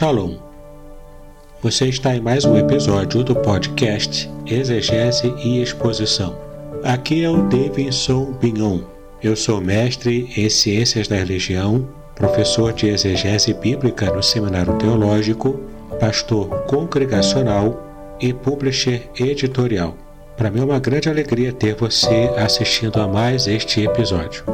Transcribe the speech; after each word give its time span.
Shalom. 0.00 0.36
Você 1.60 1.88
está 1.88 2.16
em 2.16 2.22
mais 2.22 2.46
um 2.46 2.56
episódio 2.56 3.22
do 3.22 3.36
podcast 3.36 4.30
Exegese 4.46 5.30
e 5.44 5.60
Exposição. 5.60 6.38
Aqui 6.82 7.22
é 7.22 7.28
o 7.28 7.42
Davidson 7.50 8.32
Bignon. 8.40 8.80
Eu 9.22 9.36
sou 9.36 9.60
mestre 9.60 10.26
em 10.38 10.48
Ciências 10.48 11.06
da 11.06 11.16
Religião, 11.16 11.86
professor 12.14 12.72
de 12.72 12.88
Exegese 12.88 13.52
Bíblica 13.52 14.10
no 14.10 14.22
Seminário 14.22 14.78
Teológico, 14.78 15.60
pastor 16.00 16.48
congregacional 16.62 18.16
e 18.18 18.32
publisher 18.32 19.06
editorial. 19.18 19.94
Para 20.34 20.50
mim 20.50 20.60
é 20.60 20.64
uma 20.64 20.80
grande 20.80 21.10
alegria 21.10 21.52
ter 21.52 21.74
você 21.74 22.32
assistindo 22.38 22.98
a 23.02 23.06
mais 23.06 23.46
este 23.46 23.82
episódio. 23.82 24.44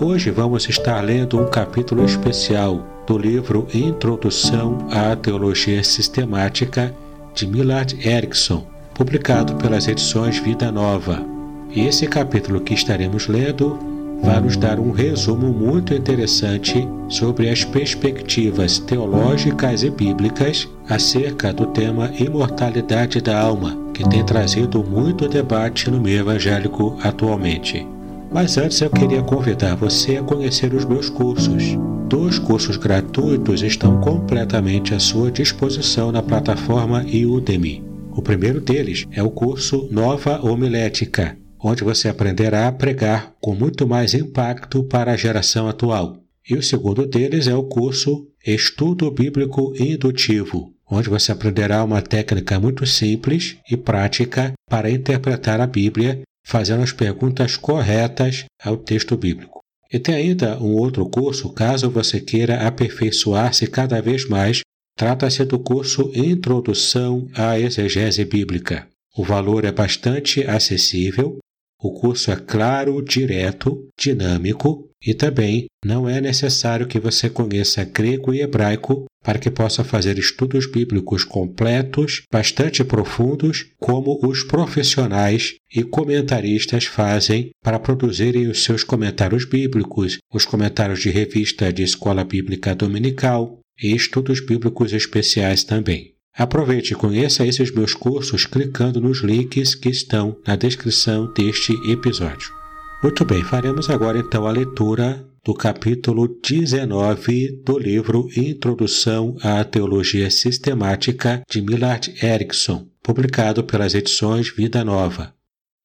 Hoje 0.00 0.32
vamos 0.32 0.68
estar 0.68 1.00
lendo 1.00 1.40
um 1.40 1.46
capítulo 1.48 2.04
especial 2.04 2.95
do 3.06 3.16
livro 3.16 3.66
Introdução 3.72 4.88
à 4.90 5.14
Teologia 5.14 5.82
Sistemática 5.84 6.94
de 7.34 7.46
Millard 7.46 7.96
Erickson, 8.06 8.66
publicado 8.94 9.54
pelas 9.56 9.86
edições 9.86 10.38
Vida 10.38 10.72
Nova. 10.72 11.22
E 11.70 11.86
esse 11.86 12.06
capítulo 12.06 12.60
que 12.60 12.74
estaremos 12.74 13.28
lendo 13.28 13.78
vai 14.22 14.40
nos 14.40 14.56
dar 14.56 14.80
um 14.80 14.90
resumo 14.90 15.52
muito 15.52 15.94
interessante 15.94 16.88
sobre 17.08 17.48
as 17.48 17.64
perspectivas 17.64 18.78
teológicas 18.78 19.82
e 19.82 19.90
bíblicas 19.90 20.68
acerca 20.88 21.52
do 21.52 21.66
tema 21.66 22.10
imortalidade 22.18 23.20
da 23.20 23.38
alma, 23.38 23.76
que 23.92 24.08
tem 24.08 24.24
trazido 24.24 24.82
muito 24.82 25.28
debate 25.28 25.90
no 25.90 26.00
meio 26.00 26.20
evangélico 26.20 26.98
atualmente. 27.02 27.86
Mas 28.30 28.58
antes 28.58 28.80
eu 28.80 28.90
queria 28.90 29.22
convidar 29.22 29.76
você 29.76 30.16
a 30.16 30.22
conhecer 30.22 30.74
os 30.74 30.84
meus 30.84 31.08
cursos. 31.08 31.62
Dois 32.08 32.38
cursos 32.38 32.76
gratuitos 32.76 33.62
estão 33.62 34.00
completamente 34.00 34.94
à 34.94 35.00
sua 35.00 35.30
disposição 35.30 36.12
na 36.12 36.22
plataforma 36.22 37.04
Udemy. 37.04 37.82
O 38.12 38.22
primeiro 38.22 38.60
deles 38.60 39.04
é 39.10 39.22
o 39.22 39.30
curso 39.30 39.88
Nova 39.90 40.40
Homilética, 40.40 41.36
onde 41.58 41.82
você 41.82 42.08
aprenderá 42.08 42.68
a 42.68 42.72
pregar 42.72 43.34
com 43.40 43.54
muito 43.54 43.86
mais 43.86 44.14
impacto 44.14 44.84
para 44.84 45.12
a 45.12 45.16
geração 45.16 45.68
atual. 45.68 46.18
E 46.48 46.54
o 46.54 46.62
segundo 46.62 47.06
deles 47.06 47.48
é 47.48 47.54
o 47.54 47.64
curso 47.64 48.28
Estudo 48.46 49.10
Bíblico 49.10 49.74
Indutivo, 49.78 50.72
onde 50.88 51.08
você 51.08 51.32
aprenderá 51.32 51.82
uma 51.82 52.00
técnica 52.00 52.60
muito 52.60 52.86
simples 52.86 53.56
e 53.68 53.76
prática 53.76 54.52
para 54.70 54.90
interpretar 54.90 55.60
a 55.60 55.66
Bíblia, 55.66 56.22
fazendo 56.46 56.84
as 56.84 56.92
perguntas 56.92 57.56
corretas 57.56 58.44
ao 58.62 58.76
texto 58.76 59.16
bíblico. 59.16 59.58
E 59.92 59.98
tem 59.98 60.14
ainda 60.14 60.62
um 60.62 60.76
outro 60.76 61.04
curso, 61.08 61.52
caso 61.52 61.90
você 61.90 62.20
queira 62.20 62.66
aperfeiçoar-se 62.66 63.66
cada 63.66 64.00
vez 64.00 64.28
mais, 64.28 64.60
trata-se 64.96 65.44
do 65.44 65.58
curso 65.58 66.12
Introdução 66.14 67.28
à 67.34 67.58
Exegese 67.58 68.24
Bíblica. 68.24 68.86
O 69.16 69.24
valor 69.24 69.64
é 69.64 69.72
bastante 69.72 70.44
acessível, 70.44 71.38
o 71.82 71.92
curso 71.92 72.30
é 72.30 72.36
claro, 72.36 73.02
direto, 73.02 73.88
dinâmico 73.98 74.88
e 75.06 75.14
também 75.14 75.66
não 75.84 76.08
é 76.08 76.20
necessário 76.20 76.86
que 76.86 76.98
você 76.98 77.30
conheça 77.30 77.84
grego 77.84 78.34
e 78.34 78.40
hebraico 78.40 79.04
para 79.22 79.38
que 79.38 79.50
possa 79.50 79.84
fazer 79.84 80.18
estudos 80.18 80.66
bíblicos 80.66 81.24
completos, 81.24 82.22
bastante 82.32 82.82
profundos, 82.82 83.66
como 83.78 84.18
os 84.26 84.42
profissionais 84.42 85.54
e 85.72 85.84
comentaristas 85.84 86.86
fazem 86.86 87.50
para 87.62 87.78
produzirem 87.78 88.48
os 88.48 88.64
seus 88.64 88.82
comentários 88.82 89.44
bíblicos, 89.44 90.18
os 90.32 90.44
comentários 90.44 91.00
de 91.00 91.10
revista 91.10 91.72
de 91.72 91.84
escola 91.84 92.24
bíblica 92.24 92.74
dominical 92.74 93.60
e 93.80 93.94
estudos 93.94 94.40
bíblicos 94.40 94.92
especiais 94.92 95.62
também. 95.62 96.14
Aproveite 96.36 96.92
e 96.92 96.96
conheça 96.96 97.46
esses 97.46 97.72
meus 97.72 97.94
cursos 97.94 98.44
clicando 98.44 99.00
nos 99.00 99.22
links 99.22 99.74
que 99.74 99.88
estão 99.88 100.36
na 100.46 100.54
descrição 100.54 101.32
deste 101.32 101.72
episódio. 101.90 102.65
Muito 103.06 103.24
bem, 103.24 103.44
faremos 103.44 103.88
agora 103.88 104.18
então 104.18 104.48
a 104.48 104.50
leitura 104.50 105.24
do 105.44 105.54
capítulo 105.54 106.26
19 106.26 107.62
do 107.64 107.78
livro 107.78 108.28
Introdução 108.36 109.36
à 109.44 109.62
Teologia 109.62 110.28
Sistemática 110.28 111.40
de 111.48 111.62
Millard 111.62 112.12
Erickson, 112.20 112.88
publicado 113.00 113.62
pelas 113.62 113.94
edições 113.94 114.50
Vida 114.50 114.84
Nova. 114.84 115.32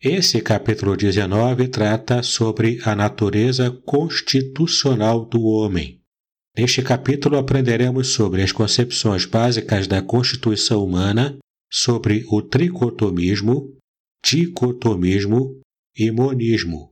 Esse 0.03 0.41
capítulo 0.41 0.97
19 0.97 1.67
trata 1.67 2.23
sobre 2.23 2.79
a 2.83 2.95
natureza 2.95 3.69
constitucional 3.85 5.23
do 5.23 5.43
homem. 5.43 6.01
Neste 6.57 6.81
capítulo 6.81 7.37
aprenderemos 7.37 8.07
sobre 8.07 8.41
as 8.41 8.51
concepções 8.51 9.25
básicas 9.25 9.85
da 9.85 10.01
constituição 10.01 10.83
humana, 10.83 11.37
sobre 11.71 12.25
o 12.31 12.41
tricotomismo, 12.41 13.77
dicotomismo 14.25 15.61
e 15.95 16.09
monismo. 16.09 16.90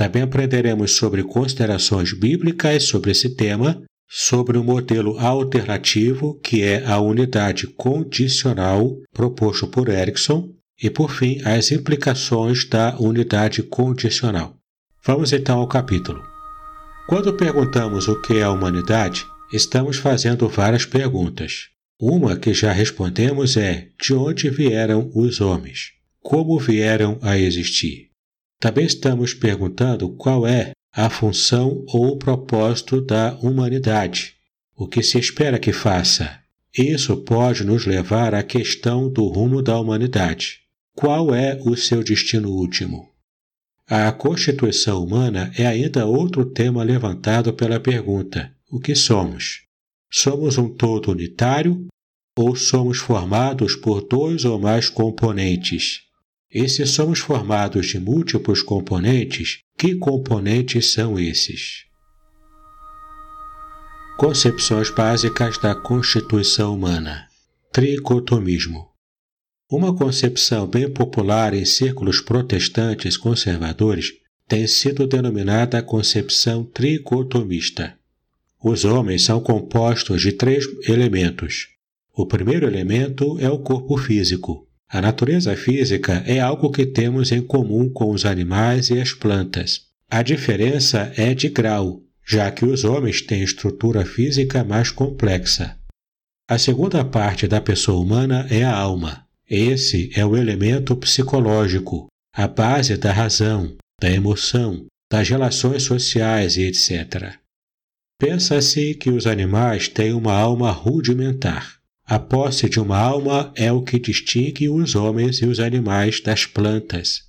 Também 0.00 0.22
aprenderemos 0.22 0.92
sobre 0.92 1.22
considerações 1.22 2.14
bíblicas 2.14 2.84
sobre 2.84 3.10
esse 3.10 3.36
tema, 3.36 3.82
sobre 4.08 4.56
o 4.56 4.64
modelo 4.64 5.18
alternativo, 5.18 6.40
que 6.42 6.62
é 6.62 6.82
a 6.86 6.98
unidade 6.98 7.66
condicional 7.66 8.96
proposto 9.12 9.68
por 9.68 9.90
Erickson, 9.90 10.54
e, 10.82 10.88
por 10.88 11.10
fim, 11.10 11.42
as 11.44 11.70
implicações 11.70 12.66
da 12.66 12.98
unidade 12.98 13.62
condicional. 13.62 14.56
Vamos 15.04 15.34
então 15.34 15.58
ao 15.58 15.68
capítulo. 15.68 16.22
Quando 17.06 17.36
perguntamos 17.36 18.08
o 18.08 18.22
que 18.22 18.38
é 18.38 18.42
a 18.42 18.50
humanidade, 18.50 19.26
estamos 19.52 19.98
fazendo 19.98 20.48
várias 20.48 20.86
perguntas. 20.86 21.68
Uma 22.00 22.38
que 22.38 22.54
já 22.54 22.72
respondemos 22.72 23.54
é: 23.54 23.88
de 24.02 24.14
onde 24.14 24.48
vieram 24.48 25.10
os 25.14 25.42
homens? 25.42 25.90
Como 26.22 26.58
vieram 26.58 27.18
a 27.20 27.38
existir? 27.38 28.09
Também 28.60 28.84
estamos 28.84 29.32
perguntando 29.32 30.10
qual 30.10 30.46
é 30.46 30.72
a 30.92 31.08
função 31.08 31.82
ou 31.88 32.18
propósito 32.18 33.00
da 33.00 33.34
humanidade. 33.40 34.34
O 34.76 34.86
que 34.86 35.02
se 35.02 35.18
espera 35.18 35.58
que 35.58 35.72
faça? 35.72 36.38
Isso 36.76 37.16
pode 37.16 37.64
nos 37.64 37.86
levar 37.86 38.34
à 38.34 38.42
questão 38.42 39.10
do 39.10 39.26
rumo 39.26 39.62
da 39.62 39.80
humanidade. 39.80 40.60
Qual 40.94 41.34
é 41.34 41.58
o 41.64 41.74
seu 41.74 42.04
destino 42.04 42.50
último? 42.50 43.08
A 43.88 44.12
constituição 44.12 45.02
humana 45.02 45.50
é 45.56 45.66
ainda 45.66 46.04
outro 46.04 46.44
tema 46.44 46.82
levantado 46.82 47.54
pela 47.54 47.80
pergunta: 47.80 48.54
o 48.70 48.78
que 48.78 48.94
somos? 48.94 49.62
Somos 50.10 50.58
um 50.58 50.68
todo 50.68 51.10
unitário 51.10 51.86
ou 52.36 52.54
somos 52.54 52.98
formados 52.98 53.74
por 53.74 54.06
dois 54.06 54.44
ou 54.44 54.60
mais 54.60 54.90
componentes? 54.90 56.09
E 56.52 56.68
se 56.68 56.84
somos 56.84 57.20
formados 57.20 57.86
de 57.86 58.00
múltiplos 58.00 58.60
componentes, 58.60 59.60
que 59.78 59.94
componentes 59.94 60.92
são 60.92 61.16
esses? 61.16 61.84
Concepções 64.18 64.90
básicas 64.90 65.58
da 65.58 65.76
constituição 65.76 66.74
humana. 66.74 67.28
Tricotomismo. 67.72 68.88
Uma 69.70 69.94
concepção 69.94 70.66
bem 70.66 70.90
popular 70.90 71.54
em 71.54 71.64
círculos 71.64 72.20
protestantes 72.20 73.16
conservadores 73.16 74.14
tem 74.48 74.66
sido 74.66 75.06
denominada 75.06 75.78
a 75.78 75.82
concepção 75.82 76.64
tricotomista. 76.64 77.96
Os 78.60 78.84
homens 78.84 79.22
são 79.22 79.40
compostos 79.40 80.20
de 80.20 80.32
três 80.32 80.64
elementos. 80.88 81.68
O 82.12 82.26
primeiro 82.26 82.66
elemento 82.66 83.38
é 83.38 83.48
o 83.48 83.60
corpo 83.60 83.96
físico. 83.96 84.66
A 84.92 85.00
natureza 85.00 85.56
física 85.56 86.24
é 86.26 86.40
algo 86.40 86.72
que 86.72 86.84
temos 86.84 87.30
em 87.30 87.40
comum 87.40 87.88
com 87.88 88.10
os 88.10 88.24
animais 88.24 88.90
e 88.90 89.00
as 89.00 89.12
plantas. 89.12 89.82
A 90.10 90.20
diferença 90.20 91.12
é 91.16 91.32
de 91.32 91.48
grau, 91.48 92.02
já 92.26 92.50
que 92.50 92.64
os 92.64 92.82
homens 92.82 93.22
têm 93.22 93.40
estrutura 93.40 94.04
física 94.04 94.64
mais 94.64 94.90
complexa. 94.90 95.76
A 96.48 96.58
segunda 96.58 97.04
parte 97.04 97.46
da 97.46 97.60
pessoa 97.60 98.02
humana 98.02 98.48
é 98.50 98.64
a 98.64 98.76
alma. 98.76 99.24
Esse 99.48 100.10
é 100.12 100.26
o 100.26 100.36
elemento 100.36 100.96
psicológico, 100.96 102.08
a 102.34 102.48
base 102.48 102.96
da 102.96 103.12
razão, 103.12 103.76
da 104.00 104.10
emoção, 104.10 104.86
das 105.08 105.28
relações 105.28 105.84
sociais 105.84 106.56
e 106.56 106.62
etc. 106.62 107.36
Pensa-se 108.18 108.96
que 108.96 109.10
os 109.10 109.24
animais 109.28 109.86
têm 109.86 110.12
uma 110.12 110.34
alma 110.34 110.72
rudimentar. 110.72 111.79
A 112.10 112.18
posse 112.18 112.68
de 112.68 112.80
uma 112.80 112.98
alma 112.98 113.52
é 113.54 113.70
o 113.70 113.84
que 113.84 113.96
distingue 113.96 114.68
os 114.68 114.96
homens 114.96 115.40
e 115.42 115.46
os 115.46 115.60
animais 115.60 116.20
das 116.20 116.44
plantas. 116.44 117.22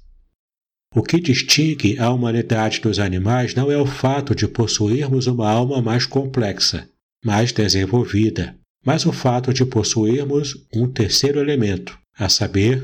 O 0.96 1.04
que 1.04 1.20
distingue 1.20 2.00
a 2.00 2.10
humanidade 2.10 2.82
dos 2.82 2.98
animais 2.98 3.54
não 3.54 3.72
é 3.72 3.78
o 3.78 3.86
fato 3.86 4.34
de 4.34 4.48
possuirmos 4.48 5.28
uma 5.28 5.48
alma 5.48 5.84
mais 5.84 6.08
complexa, 6.08 6.90
mais 7.24 7.52
desenvolvida, 7.52 8.58
mas 8.84 9.06
o 9.06 9.12
fato 9.12 9.54
de 9.54 9.64
possuirmos 9.64 10.58
um 10.74 10.92
terceiro 10.92 11.40
elemento, 11.40 11.96
a 12.18 12.28
saber, 12.28 12.82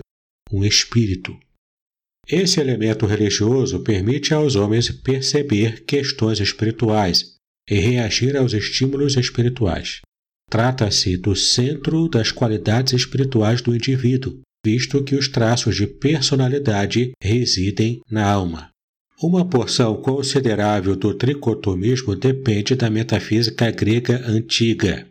um 0.52 0.64
espírito. 0.64 1.36
Esse 2.30 2.60
elemento 2.60 3.08
religioso 3.08 3.80
permite 3.80 4.36
aos 4.36 4.56
homens 4.56 4.92
perceber 4.92 5.84
questões 5.84 6.40
espirituais 6.40 7.38
e 7.68 7.80
reagir 7.80 8.38
aos 8.38 8.54
estímulos 8.54 9.18
espirituais. 9.18 10.02
Trata-se 10.50 11.18
do 11.18 11.36
centro 11.36 12.08
das 12.08 12.32
qualidades 12.32 12.94
espirituais 12.94 13.62
do 13.62 13.76
indivíduo, 13.76 14.40
visto 14.66 15.04
que 15.04 15.16
os 15.16 15.28
traços 15.28 15.76
de 15.76 15.86
personalidade 15.86 17.12
residem 17.22 18.00
na 18.10 18.26
alma. 18.26 18.70
Uma 19.22 19.44
porção 19.44 19.96
considerável 19.96 20.96
do 20.96 21.14
tricotomismo 21.14 22.16
depende 22.16 22.76
da 22.76 22.90
metafísica 22.90 23.72
grega 23.72 24.24
antiga. 24.28 25.08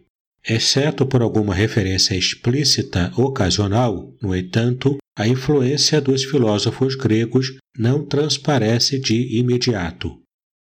Exceto 0.49 1.05
por 1.05 1.23
alguma 1.23 1.53
referência 1.53 2.15
explícita 2.15 3.13
ocasional, 3.17 4.15
no 4.23 4.35
entanto, 4.35 4.97
a 5.19 5.27
influência 5.27 6.01
dos 6.01 6.23
filósofos 6.23 6.95
gregos 6.95 7.57
não 7.77 8.05
transparece 8.05 9.01
de 9.01 9.39
imediato. 9.39 10.17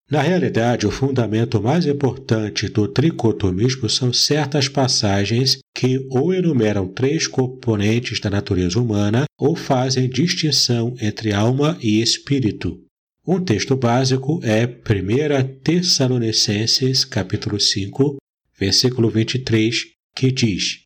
Na 0.08 0.22
realidade, 0.22 0.86
o 0.86 0.90
fundamento 0.90 1.60
mais 1.60 1.84
importante 1.84 2.68
do 2.68 2.86
tricotomismo 2.86 3.90
são 3.90 4.12
certas 4.12 4.68
passagens 4.68 5.58
que 5.74 6.06
ou 6.08 6.32
enumeram 6.32 6.86
três 6.86 7.26
componentes 7.26 8.20
da 8.20 8.30
natureza 8.30 8.80
humana 8.80 9.24
ou 9.36 9.56
fazem 9.56 10.08
distinção 10.08 10.94
entre 11.00 11.32
alma 11.32 11.76
e 11.82 12.00
espírito. 12.00 12.80
Um 13.26 13.44
texto 13.44 13.74
básico 13.74 14.40
é 14.44 14.64
1 14.64 15.58
Tessalonicenses, 15.64 17.04
capítulo 17.04 17.58
5, 17.58 18.16
versículo 18.56 19.10
23, 19.10 19.86
que 20.14 20.30
diz: 20.30 20.82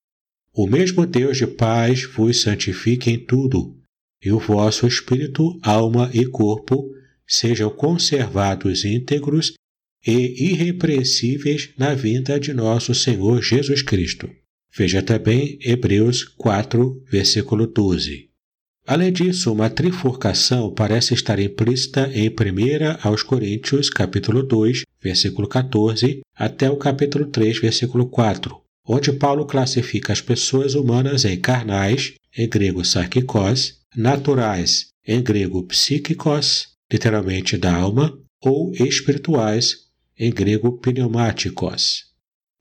O 0.55 0.67
mesmo 0.67 1.05
Deus 1.05 1.37
de 1.37 1.47
paz 1.47 2.05
vos 2.05 2.41
santifique 2.41 3.11
em 3.11 3.19
tudo, 3.19 3.77
e 4.25 4.33
o 4.33 4.39
vosso 4.39 4.87
espírito, 4.87 5.59
alma 5.63 6.11
e 6.15 6.25
corpo 6.25 6.89
sejam 7.31 7.71
conservados 7.71 8.85
íntegros 8.85 9.53
e 10.05 10.51
irrepreensíveis 10.51 11.71
na 11.79 11.95
vinda 11.95 12.41
de 12.41 12.53
nosso 12.53 12.95
Senhor 12.95 13.41
Jesus 13.41 13.83
Cristo. 13.83 14.29
Veja 14.77 15.01
também 15.01 15.59
Hebreus 15.63 16.25
4, 16.25 17.05
versículo 17.11 17.67
12. 17.67 18.29
Além 18.87 19.13
disso, 19.13 19.53
uma 19.53 19.71
trifurcação 19.71 20.73
parece 20.73 21.15
estar 21.15 21.39
implícita 21.39 22.11
em 22.13 22.29
1 22.29 23.07
aos 23.09 23.23
Coríntios, 23.23 23.89
capítulo 23.89 24.43
2, 24.43 24.83
versículo 25.01 25.47
14, 25.47 26.21
até 26.35 26.69
o 26.69 26.77
capítulo 26.77 27.27
3, 27.27 27.61
versículo 27.61 28.07
4, 28.07 28.57
onde 28.89 29.13
Paulo 29.13 29.45
classifica 29.45 30.13
as 30.13 30.21
pessoas 30.21 30.75
humanas 30.75 31.25
em 31.25 31.39
carnais, 31.39 32.15
em 32.37 32.49
grego 32.49 32.85
sarkikos, 32.85 33.79
naturais, 33.95 34.87
em 35.07 35.23
grego 35.23 35.63
psíquicos, 35.65 36.70
literalmente 36.91 37.57
da 37.57 37.75
alma, 37.75 38.19
ou 38.43 38.73
espirituais, 38.75 39.91
em 40.19 40.31
grego 40.31 40.79
pneumáticos. 40.79 42.11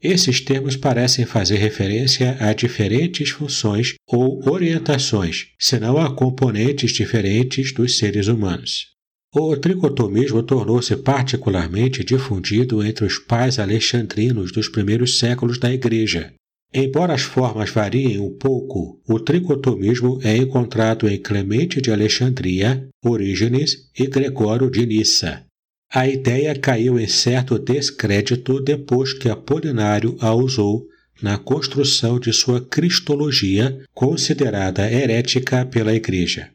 Esses 0.02 0.40
termos 0.40 0.78
parecem 0.78 1.26
fazer 1.26 1.58
referência 1.58 2.38
a 2.40 2.54
diferentes 2.54 3.32
funções 3.32 3.96
ou 4.08 4.50
orientações, 4.50 5.48
senão 5.60 5.98
a 5.98 6.16
componentes 6.16 6.94
diferentes 6.94 7.74
dos 7.74 7.98
seres 7.98 8.28
humanos. 8.28 8.88
O 9.36 9.56
tricotomismo 9.58 10.42
tornou-se 10.42 10.96
particularmente 10.96 12.04
difundido 12.04 12.84
entre 12.84 13.06
os 13.06 13.20
pais 13.20 13.60
alexandrinos 13.60 14.52
dos 14.52 14.70
primeiros 14.70 15.20
séculos 15.20 15.60
da 15.60 15.72
Igreja. 15.72 16.34
Embora 16.74 17.14
as 17.14 17.22
formas 17.22 17.72
variem 17.72 18.20
um 18.20 18.32
pouco, 18.32 19.02
o 19.08 19.20
tricotomismo 19.20 20.20
é 20.24 20.38
encontrado 20.38 21.10
em 21.10 21.18
Clemente 21.18 21.82
de 21.82 21.92
Alexandria, 21.92 22.88
Orígenes 23.04 23.90
e 23.98 24.06
Gregório 24.06 24.70
de 24.70 24.86
Nissa. 24.86 25.44
A 25.92 26.08
ideia 26.08 26.56
caiu 26.56 27.00
em 27.00 27.08
certo 27.08 27.58
descrédito 27.58 28.62
depois 28.62 29.14
que 29.14 29.28
Apolinário 29.28 30.16
a 30.20 30.32
usou 30.36 30.88
na 31.20 31.40
construção 31.40 32.20
de 32.20 32.32
sua 32.32 32.62
cristologia, 32.62 33.84
considerada 33.94 34.90
herética 34.90 35.66
pela 35.66 35.96
Igreja. 35.96 36.52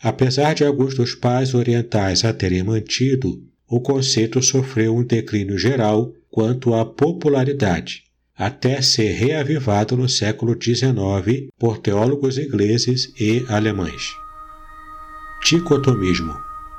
Apesar 0.00 0.54
de 0.54 0.64
alguns 0.64 0.94
dos 0.94 1.14
pais 1.14 1.54
orientais 1.54 2.24
a 2.24 2.32
terem 2.32 2.62
mantido, 2.62 3.42
o 3.68 3.80
conceito 3.80 4.40
sofreu 4.40 4.96
um 4.96 5.04
declínio 5.04 5.58
geral 5.58 6.14
quanto 6.30 6.72
à 6.72 6.86
popularidade, 6.86 8.04
até 8.38 8.80
ser 8.80 9.10
reavivado 9.12 9.96
no 9.96 10.08
século 10.08 10.56
XIX 10.60 11.48
por 11.58 11.78
teólogos 11.78 12.38
ingleses 12.38 13.12
e 13.18 13.44
alemães. 13.48 14.12
Dicotomismo 15.44 16.34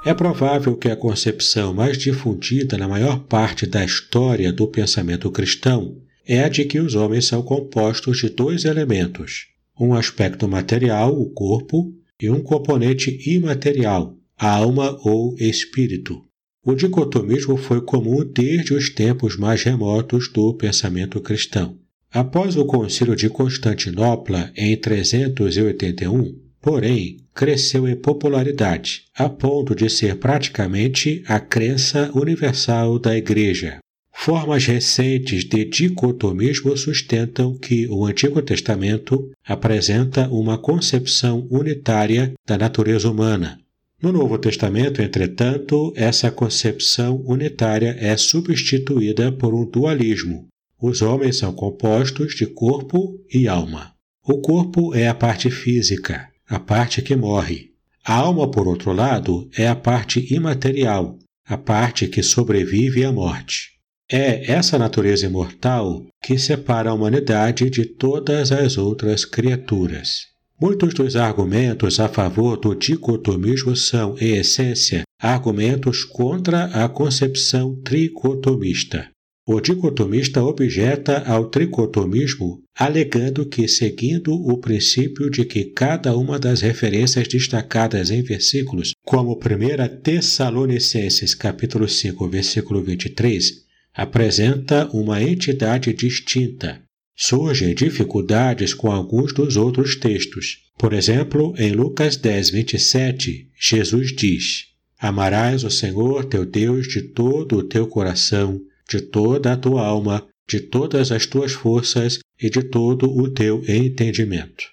é 0.06 0.14
provável 0.14 0.78
que 0.78 0.90
a 0.90 0.96
concepção 0.96 1.74
mais 1.74 1.98
difundida 1.98 2.78
na 2.78 2.88
maior 2.88 3.20
parte 3.20 3.66
da 3.66 3.84
história 3.84 4.54
do 4.54 4.68
pensamento 4.68 5.30
cristão 5.30 5.98
é 6.26 6.44
a 6.44 6.48
de 6.48 6.64
que 6.64 6.80
os 6.80 6.96
homens 6.96 7.26
são 7.26 7.42
compostos 7.42 8.20
de 8.20 8.30
dois 8.30 8.64
elementos: 8.64 9.48
um 9.78 9.94
aspecto 9.94 10.48
material, 10.48 11.20
o 11.20 11.30
corpo, 11.32 11.94
e 12.22 12.30
um 12.30 12.42
componente 12.42 13.18
imaterial, 13.30 14.16
a 14.38 14.50
alma 14.50 14.98
ou 15.04 15.36
espírito. 15.38 16.29
O 16.66 16.76
dicotomismo 16.76 17.56
foi 17.56 17.82
comum 17.82 18.24
desde 18.26 18.74
os 18.74 18.90
tempos 18.90 19.38
mais 19.38 19.64
remotos 19.64 20.28
do 20.32 20.54
pensamento 20.54 21.22
cristão. 21.22 21.78
Após 22.12 22.58
o 22.58 22.66
Concílio 22.66 23.16
de 23.16 23.30
Constantinopla, 23.30 24.52
em 24.56 24.76
381, 24.76 26.36
porém, 26.62 27.18
cresceu 27.34 27.88
em 27.88 27.96
popularidade, 27.96 29.04
a 29.16 29.30
ponto 29.30 29.74
de 29.74 29.90
ser 29.90 30.16
praticamente 30.16 31.24
a 31.28 31.40
crença 31.40 32.12
universal 32.14 33.00
da 33.00 33.16
Igreja. 33.16 33.80
Formas 34.12 34.66
recentes 34.66 35.46
de 35.46 35.64
dicotomismo 35.64 36.76
sustentam 36.76 37.58
que 37.58 37.88
o 37.88 38.06
Antigo 38.06 38.42
Testamento 38.42 39.32
apresenta 39.48 40.28
uma 40.28 40.58
concepção 40.58 41.48
unitária 41.50 42.34
da 42.46 42.58
natureza 42.58 43.10
humana. 43.10 43.58
No 44.02 44.14
Novo 44.14 44.38
Testamento, 44.38 45.02
entretanto, 45.02 45.92
essa 45.94 46.32
concepção 46.32 47.22
unitária 47.26 47.98
é 48.00 48.16
substituída 48.16 49.30
por 49.30 49.54
um 49.54 49.66
dualismo. 49.66 50.48
Os 50.82 51.02
homens 51.02 51.38
são 51.38 51.52
compostos 51.52 52.34
de 52.34 52.46
corpo 52.46 53.20
e 53.30 53.46
alma. 53.46 53.92
O 54.26 54.40
corpo 54.40 54.96
é 54.96 55.10
a 55.10 55.14
parte 55.14 55.52
física, 55.52 56.30
a 56.48 56.58
parte 56.58 57.02
que 57.02 57.14
morre. 57.14 57.72
A 58.06 58.14
alma, 58.14 58.50
por 58.50 58.70
outro 58.70 58.94
lado, 58.94 59.50
é 59.58 59.68
a 59.68 59.76
parte 59.76 60.34
imaterial, 60.34 61.20
a 61.46 61.58
parte 61.58 62.08
que 62.08 62.24
sobrevive 62.24 63.04
à 63.04 63.12
morte. 63.12 63.72
É 64.10 64.50
essa 64.50 64.80
natureza 64.80 65.26
imortal 65.26 66.06
que 66.24 66.40
separa 66.40 66.90
a 66.90 66.94
humanidade 66.94 67.70
de 67.70 67.86
todas 67.86 68.52
as 68.54 68.78
outras 68.78 69.26
criaturas. 69.26 70.30
Muitos 70.62 70.94
dos 70.94 71.16
argumentos 71.16 72.02
a 72.02 72.10
favor 72.10 72.58
do 72.58 72.76
dicotomismo 72.76 73.78
são, 73.78 74.18
em 74.20 74.36
essência, 74.36 75.04
argumentos 75.18 76.04
contra 76.04 76.66
a 76.66 76.90
concepção 76.90 77.82
tricotomista. 77.82 79.10
O 79.48 79.62
dicotomista 79.62 80.44
objeta 80.44 81.24
ao 81.26 81.50
tricotomismo, 81.50 82.62
alegando 82.78 83.46
que, 83.46 83.70
seguindo 83.70 84.34
o 84.34 84.58
princípio 84.58 85.30
de 85.30 85.46
que 85.46 85.64
cada 85.64 86.16
uma 86.18 86.38
das 86.38 86.60
referências 86.60 87.26
destacadas 87.30 88.12
em 88.12 88.22
versículos, 88.22 88.92
como 89.06 89.40
1 89.40 90.02
Tessalonicenses 90.04 91.34
capítulo 91.34 91.88
5, 91.88 92.28
versículo 92.28 92.84
23, 92.84 93.64
apresenta 93.94 94.90
uma 94.94 95.24
entidade 95.24 95.94
distinta, 95.94 96.82
surgem 97.22 97.76
dificuldades 97.76 98.74
com 98.74 98.90
alguns 98.90 99.34
dos 99.34 99.58
outros 99.58 99.98
textos. 99.98 100.60
Por 100.78 100.94
exemplo, 100.94 101.54
em 101.58 101.74
Lucas 101.74 102.16
10, 102.16 102.52
27, 102.52 103.50
Jesus 103.60 104.16
diz: 104.16 104.68
Amarás 104.98 105.66
o 105.66 105.70
Senhor 105.70 106.24
teu 106.24 106.46
Deus 106.46 106.88
de 106.88 107.02
todo 107.02 107.58
o 107.58 107.64
teu 107.64 107.86
coração, 107.88 108.62
de 108.90 109.02
toda 109.02 109.52
a 109.52 109.58
tua 109.58 109.86
alma, 109.86 110.26
de 110.50 110.62
todas 110.62 111.12
as 111.12 111.26
tuas 111.26 111.52
forças 111.52 112.20
e 112.42 112.50
de 112.50 112.64
todo 112.64 113.12
o 113.12 113.30
teu 113.30 113.62
entendimento. 113.68 114.64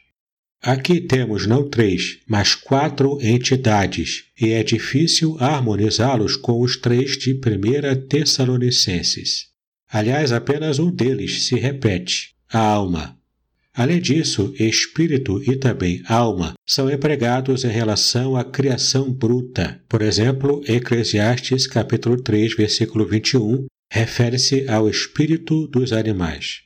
Aqui 0.62 1.00
temos 1.00 1.48
não 1.48 1.68
três, 1.68 2.20
mas 2.28 2.54
quatro 2.54 3.18
entidades, 3.20 4.24
e 4.40 4.50
é 4.50 4.62
difícil 4.62 5.36
harmonizá-los 5.40 6.36
com 6.36 6.60
os 6.60 6.76
três 6.76 7.18
de 7.18 7.34
1 7.34 8.06
Tessalonicenses. 8.08 9.46
Aliás, 9.90 10.32
apenas 10.32 10.78
um 10.78 10.90
deles 10.90 11.44
se 11.44 11.56
repete, 11.56 12.35
a 12.52 12.58
alma. 12.58 13.16
Além 13.74 14.00
disso, 14.00 14.54
espírito 14.58 15.42
e 15.42 15.54
também 15.56 16.02
alma 16.08 16.54
são 16.66 16.90
empregados 16.90 17.62
em 17.62 17.68
relação 17.68 18.34
à 18.34 18.42
criação 18.42 19.12
bruta. 19.12 19.82
Por 19.86 20.00
exemplo, 20.00 20.62
Eclesiastes 20.66 21.66
capítulo 21.66 22.16
3, 22.22 22.56
versículo 22.56 23.06
21, 23.06 23.66
refere-se 23.92 24.66
ao 24.68 24.88
espírito 24.88 25.66
dos 25.66 25.92
animais. 25.92 26.62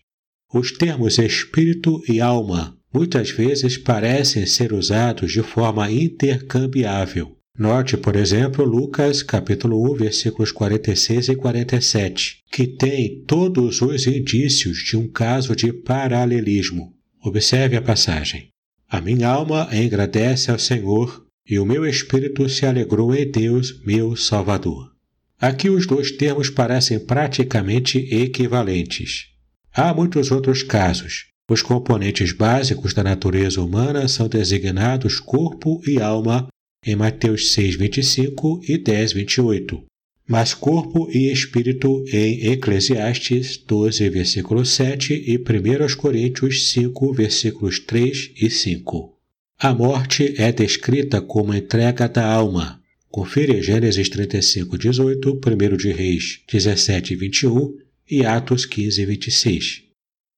Os 0.53 0.71
termos 0.71 1.19
espírito 1.19 2.01
e 2.09 2.21
alma 2.21 2.77
muitas 2.95 3.31
vezes 3.31 3.77
parecem 3.77 4.47
ser 4.47 4.73
usados 4.73 5.33
de 5.33 5.43
forma 5.43 5.91
intercambiável. 5.91 7.37
Note, 7.61 7.99
por 7.99 8.17
exemplo, 8.17 8.65
Lucas 8.65 9.23
capítulo 9.23 9.93
1, 9.93 9.97
versículos 9.97 10.51
46 10.51 11.29
e 11.29 11.37
47, 11.37 12.39
que 12.51 12.67
tem 12.67 13.23
todos 13.27 13.83
os 13.83 14.07
indícios 14.07 14.79
de 14.79 14.97
um 14.97 15.07
caso 15.07 15.55
de 15.55 15.71
paralelismo. 15.71 16.95
Observe 17.23 17.77
a 17.77 17.83
passagem. 17.83 18.49
A 18.89 18.99
minha 19.03 19.29
alma 19.29 19.69
engrandece 19.75 20.51
ao 20.51 20.59
Senhor, 20.59 21.27
e 21.47 21.59
o 21.59 21.67
meu 21.67 21.85
espírito 21.85 22.49
se 22.49 22.65
alegrou 22.65 23.15
em 23.15 23.31
Deus, 23.31 23.79
meu 23.85 24.17
Salvador. 24.17 24.93
Aqui 25.39 25.69
os 25.69 25.87
dois 25.87 26.11
termos 26.13 26.49
parecem 26.49 26.99
praticamente 26.99 27.99
equivalentes. 27.99 29.27
Há 29.75 29.93
muitos 29.93 30.31
outros 30.31 30.63
casos. 30.63 31.27
Os 31.47 31.61
componentes 31.61 32.33
básicos 32.33 32.95
da 32.95 33.05
natureza 33.05 33.61
humana 33.61 34.09
são 34.09 34.29
designados 34.29 35.21
corpo 35.21 35.83
e 35.87 36.01
alma 36.01 36.49
em 36.85 36.97
Mateus 36.97 37.53
6, 37.53 37.77
25 37.77 38.63
e 38.67 38.79
10, 38.79 39.13
28, 39.13 39.85
mas 40.27 40.55
corpo 40.55 41.11
e 41.13 41.31
espírito 41.31 42.05
em 42.13 42.53
Eclesiastes 42.53 43.59
12, 43.59 44.09
versículo 44.09 44.65
7 44.65 45.13
e 45.13 45.37
1 45.37 45.97
Coríntios 45.97 46.71
5, 46.71 47.13
versículos 47.13 47.81
3 47.81 48.33
e 48.41 48.49
5. 48.49 49.15
A 49.59 49.75
morte 49.75 50.35
é 50.39 50.51
descrita 50.51 51.21
como 51.21 51.55
entrega 51.55 52.09
da 52.09 52.25
alma. 52.25 52.81
Confira 53.11 53.61
Gênesis 53.61 54.09
35, 54.09 54.79
18, 54.79 55.41
1 55.45 55.77
de 55.77 55.93
Reis 55.93 56.41
17, 56.51 57.15
21 57.17 57.77
e 58.11 58.25
Atos 58.25 58.65
15, 58.65 59.05
26. 59.05 59.83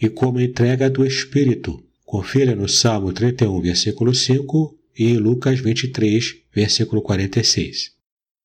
E 0.00 0.08
como 0.08 0.40
entrega 0.40 0.90
do 0.90 1.06
Espírito. 1.06 1.80
Confira 2.04 2.56
no 2.56 2.68
Salmo 2.68 3.12
31, 3.12 3.61
versículo 3.61 4.12
5 4.12 4.81
e 4.99 5.16
Lucas 5.16 5.61
23, 5.61 6.37
versículo 6.54 7.02
46. 7.02 7.92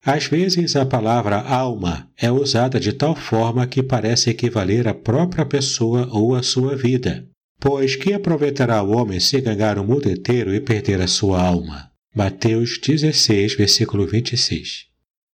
Às 0.04 0.28
vezes 0.28 0.76
a 0.76 0.86
palavra 0.86 1.38
alma 1.38 2.10
é 2.18 2.32
usada 2.32 2.80
de 2.80 2.94
tal 2.94 3.16
forma 3.16 3.68
que 3.68 3.84
parece 3.84 4.30
equivaler 4.30 4.88
à 4.88 4.94
própria 4.94 5.46
pessoa 5.46 6.08
ou 6.12 6.34
à 6.36 6.42
sua 6.42 6.76
vida. 6.76 7.28
Pois 7.60 7.96
que 7.96 8.14
aproveitará 8.14 8.82
o 8.84 8.92
homem 8.92 9.20
se 9.20 9.42
ganhar 9.42 9.78
o 9.78 9.84
mundo 9.84 10.10
inteiro 10.10 10.54
e 10.54 10.62
perder 10.62 11.02
a 11.02 11.08
sua 11.08 11.42
alma? 11.42 11.92
Mateus 12.16 12.80
16, 12.80 13.56
versículo 13.56 14.08
26. 14.08 14.86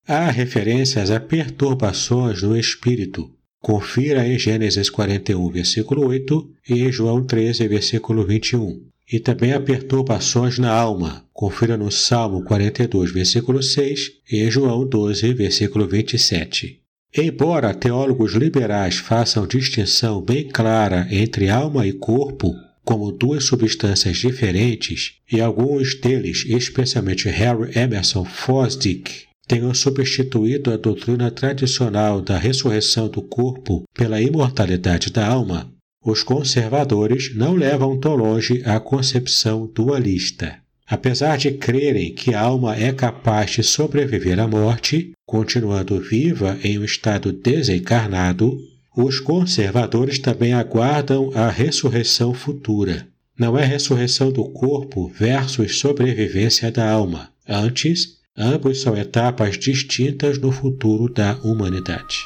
Há 0.08 0.32
referências 0.32 1.12
a 1.12 1.20
perturbações 1.20 2.42
no 2.42 2.58
espírito. 2.58 3.30
Confira 3.62 4.28
em 4.28 4.38
Gênesis 4.40 4.90
41, 4.90 5.50
versículo 5.50 6.08
8 6.08 6.50
e 6.70 6.82
em 6.82 6.92
João 6.92 7.26
13, 7.26 7.68
versículo 7.68 8.26
21. 8.26 8.93
E 9.14 9.20
também 9.20 9.54
há 9.54 9.60
perturbações 9.60 10.58
na 10.58 10.72
alma. 10.72 11.24
Confira 11.32 11.78
no 11.78 11.92
Salmo 11.92 12.44
42, 12.44 13.12
versículo 13.12 13.62
6 13.62 14.12
e 14.32 14.50
João 14.50 14.90
12, 14.90 15.32
versículo 15.36 15.88
27. 15.88 16.80
Embora 17.16 17.76
teólogos 17.76 18.34
liberais 18.34 18.98
façam 18.98 19.46
distinção 19.46 20.20
bem 20.20 20.48
clara 20.48 21.08
entre 21.12 21.48
alma 21.48 21.86
e 21.86 21.94
corpo 21.94 22.56
como 22.84 23.12
duas 23.12 23.44
substâncias 23.46 24.18
diferentes, 24.18 25.14
e 25.32 25.40
alguns 25.40 25.94
deles, 25.94 26.44
especialmente 26.48 27.30
Harry 27.30 27.78
Emerson 27.78 28.26
Fosdick, 28.26 29.28
tenham 29.48 29.74
substituído 29.76 30.72
a 30.72 30.78
doutrina 30.78 31.30
tradicional 31.30 32.20
da 32.20 32.38
ressurreição 32.38 33.08
do 33.08 33.22
corpo 33.22 33.84
pela 33.94 34.20
imortalidade 34.20 35.12
da 35.12 35.28
alma, 35.28 35.73
os 36.04 36.22
conservadores 36.22 37.34
não 37.36 37.56
levam 37.56 37.98
tão 37.98 38.16
longe 38.16 38.62
a 38.66 38.80
concepção 38.80 39.70
dualista. 39.74 40.58
Apesar 40.86 41.38
de 41.38 41.52
crerem 41.52 42.14
que 42.14 42.34
a 42.34 42.42
alma 42.42 42.76
é 42.76 42.92
capaz 42.92 43.52
de 43.52 43.64
sobreviver 43.64 44.40
à 44.40 44.48
morte, 44.48 45.14
continuando 45.26 46.00
viva 46.00 46.58
em 46.62 46.78
um 46.78 46.84
estado 46.84 47.32
desencarnado, 47.32 48.60
os 48.96 49.20
conservadores 49.20 50.20
também 50.20 50.54
aguardam 50.54 51.32
a 51.34 51.50
ressurreição 51.50 52.34
futura. 52.34 53.08
Não 53.40 53.58
é 53.58 53.66
ressurreição 53.66 54.32
do 54.32 54.44
corpo 54.44 55.08
versus 55.18 55.80
sobrevivência 55.80 56.72
da 56.72 56.88
alma. 56.88 57.30
Antes, 57.48 58.18
ambos 58.38 58.82
são 58.82 58.96
etapas 58.96 59.58
distintas 59.58 60.38
no 60.38 60.52
futuro 60.52 61.12
da 61.12 61.36
humanidade. 61.44 62.18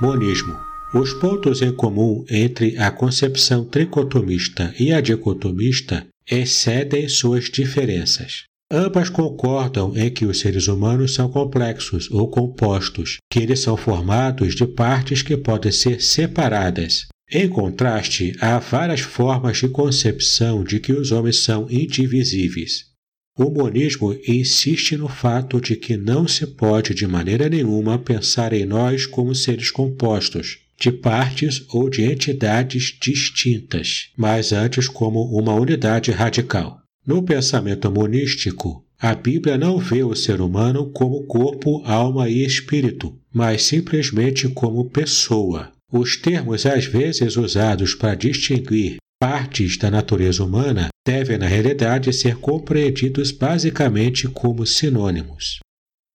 Monismo 0.00 0.71
os 0.94 1.14
pontos 1.14 1.62
em 1.62 1.72
comum 1.72 2.22
entre 2.28 2.76
a 2.76 2.90
concepção 2.90 3.64
tricotomista 3.64 4.74
e 4.78 4.92
a 4.92 5.00
dicotomista 5.00 6.06
excedem 6.30 7.08
suas 7.08 7.44
diferenças. 7.44 8.44
Ambas 8.70 9.08
concordam 9.08 9.96
em 9.96 10.10
que 10.10 10.26
os 10.26 10.40
seres 10.40 10.68
humanos 10.68 11.14
são 11.14 11.30
complexos 11.30 12.10
ou 12.10 12.28
compostos, 12.28 13.18
que 13.30 13.38
eles 13.38 13.60
são 13.60 13.76
formados 13.76 14.54
de 14.54 14.66
partes 14.66 15.22
que 15.22 15.36
podem 15.36 15.72
ser 15.72 16.02
separadas. 16.02 17.06
Em 17.30 17.48
contraste, 17.48 18.34
há 18.38 18.58
várias 18.58 19.00
formas 19.00 19.58
de 19.58 19.68
concepção 19.68 20.62
de 20.62 20.78
que 20.78 20.92
os 20.92 21.10
homens 21.10 21.38
são 21.38 21.66
indivisíveis. 21.70 22.92
O 23.38 23.50
monismo 23.50 24.14
insiste 24.28 24.94
no 24.94 25.08
fato 25.08 25.58
de 25.58 25.74
que 25.74 25.96
não 25.96 26.28
se 26.28 26.46
pode 26.46 26.92
de 26.92 27.06
maneira 27.06 27.48
nenhuma 27.48 27.98
pensar 27.98 28.52
em 28.52 28.66
nós 28.66 29.06
como 29.06 29.34
seres 29.34 29.70
compostos, 29.70 30.58
de 30.82 30.90
partes 30.90 31.64
ou 31.72 31.88
de 31.88 32.02
entidades 32.02 32.98
distintas, 33.00 34.08
mas 34.16 34.52
antes 34.52 34.88
como 34.88 35.22
uma 35.38 35.54
unidade 35.54 36.10
radical. 36.10 36.80
No 37.06 37.22
pensamento 37.22 37.88
monístico, 37.88 38.84
a 38.98 39.14
Bíblia 39.14 39.56
não 39.56 39.78
vê 39.78 40.02
o 40.02 40.16
ser 40.16 40.40
humano 40.40 40.90
como 40.90 41.24
corpo, 41.26 41.84
alma 41.84 42.28
e 42.28 42.44
espírito, 42.44 43.16
mas 43.32 43.62
simplesmente 43.62 44.48
como 44.48 44.90
pessoa. 44.90 45.70
Os 45.92 46.16
termos 46.16 46.66
às 46.66 46.84
vezes 46.84 47.36
usados 47.36 47.94
para 47.94 48.16
distinguir 48.16 48.96
partes 49.20 49.76
da 49.76 49.88
natureza 49.88 50.42
humana 50.42 50.88
devem, 51.06 51.38
na 51.38 51.46
realidade, 51.46 52.12
ser 52.12 52.38
compreendidos 52.38 53.30
basicamente 53.30 54.26
como 54.26 54.66
sinônimos. 54.66 55.60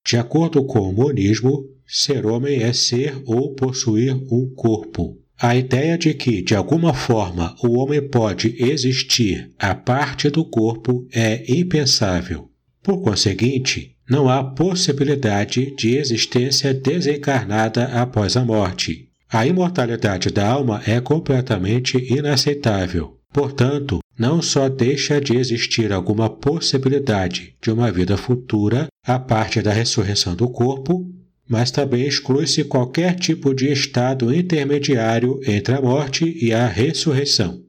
De 0.06 0.18
acordo 0.18 0.62
com 0.66 0.82
o 0.90 0.94
monismo, 0.94 1.64
Ser 1.88 2.26
homem 2.26 2.62
é 2.62 2.74
ser 2.74 3.22
ou 3.26 3.56
possuir 3.56 4.14
um 4.14 4.54
corpo. 4.54 5.18
A 5.40 5.56
ideia 5.56 5.98
de 5.98 6.14
que, 6.14 6.42
de 6.42 6.54
alguma 6.54 6.94
forma, 6.94 7.56
o 7.64 7.78
homem 7.78 8.02
pode 8.10 8.56
existir 8.60 9.52
à 9.58 9.74
parte 9.74 10.30
do 10.30 10.44
corpo 10.44 11.08
é 11.14 11.44
impensável. 11.48 12.50
Por 12.84 13.02
conseguinte, 13.02 13.96
não 14.10 14.28
há 14.28 14.44
possibilidade 14.44 15.76
de 15.76 15.96
existência 15.96 16.74
desencarnada 16.74 17.86
após 17.86 18.36
a 18.36 18.44
morte. 18.44 19.08
A 19.30 19.46
imortalidade 19.46 20.30
da 20.30 20.50
alma 20.50 20.82
é 20.86 21.00
completamente 21.00 21.98
inaceitável. 21.98 23.18
Portanto, 23.32 24.00
não 24.18 24.42
só 24.42 24.68
deixa 24.68 25.22
de 25.22 25.36
existir 25.36 25.94
alguma 25.94 26.30
possibilidade 26.30 27.56
de 27.62 27.70
uma 27.70 27.92
vida 27.92 28.18
futura 28.18 28.88
a 29.06 29.20
parte 29.20 29.62
da 29.62 29.72
ressurreição 29.72 30.36
do 30.36 30.50
corpo, 30.50 31.06
mas 31.48 31.72
também 31.72 32.06
exclui-se 32.06 32.64
qualquer 32.64 33.16
tipo 33.16 33.54
de 33.54 33.72
estado 33.72 34.34
intermediário 34.34 35.40
entre 35.48 35.74
a 35.74 35.82
morte 35.82 36.38
e 36.42 36.52
a 36.52 36.68
ressurreição. 36.68 37.62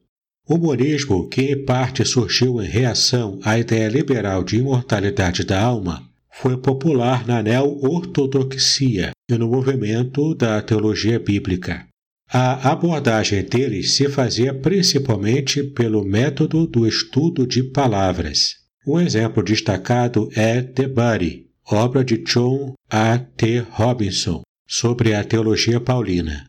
O 0.49 0.55
humorismo, 0.55 1.29
que 1.29 1.43
em 1.43 1.65
parte 1.65 2.05
surgiu 2.05 2.61
em 2.63 2.67
reação 2.67 3.39
à 3.45 3.59
ideia 3.59 3.89
liberal 3.89 4.43
de 4.43 4.57
imortalidade 4.57 5.45
da 5.45 5.61
alma, 5.61 6.03
foi 6.31 6.57
popular 6.57 7.27
na 7.27 7.43
neo-ortodoxia 7.43 9.11
e 9.31 9.35
no 9.37 9.49
movimento 9.49 10.35
da 10.35 10.63
teologia 10.63 11.19
bíblica. 11.19 11.87
A 12.31 12.71
abordagem 12.71 13.43
deles 13.43 13.93
se 13.93 14.09
fazia 14.09 14.55
principalmente 14.55 15.63
pelo 15.63 16.05
método 16.05 16.67
do 16.67 16.87
estudo 16.87 17.47
de 17.47 17.63
palavras. 17.63 18.57
Um 18.87 19.01
exemplo 19.01 19.43
destacado 19.43 20.31
é 20.35 20.63
Body, 20.87 21.48
obra 21.71 22.03
de 22.03 22.17
John 22.19 22.73
A. 22.91 23.19
T. 23.19 23.59
Robinson 23.71 24.41
sobre 24.67 25.15
a 25.15 25.23
teologia 25.23 25.79
paulina. 25.79 26.49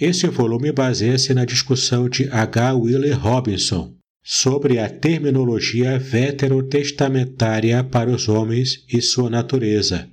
Esse 0.00 0.28
volume 0.28 0.70
baseia-se 0.70 1.34
na 1.34 1.44
discussão 1.44 2.08
de 2.08 2.28
H. 2.30 2.74
Wheeler 2.74 3.18
Robinson 3.18 3.94
sobre 4.24 4.78
a 4.78 4.88
terminologia 4.88 5.98
veterotestamentária 5.98 7.82
para 7.82 8.10
os 8.10 8.28
homens 8.28 8.84
e 8.88 9.02
sua 9.02 9.28
natureza, 9.28 10.08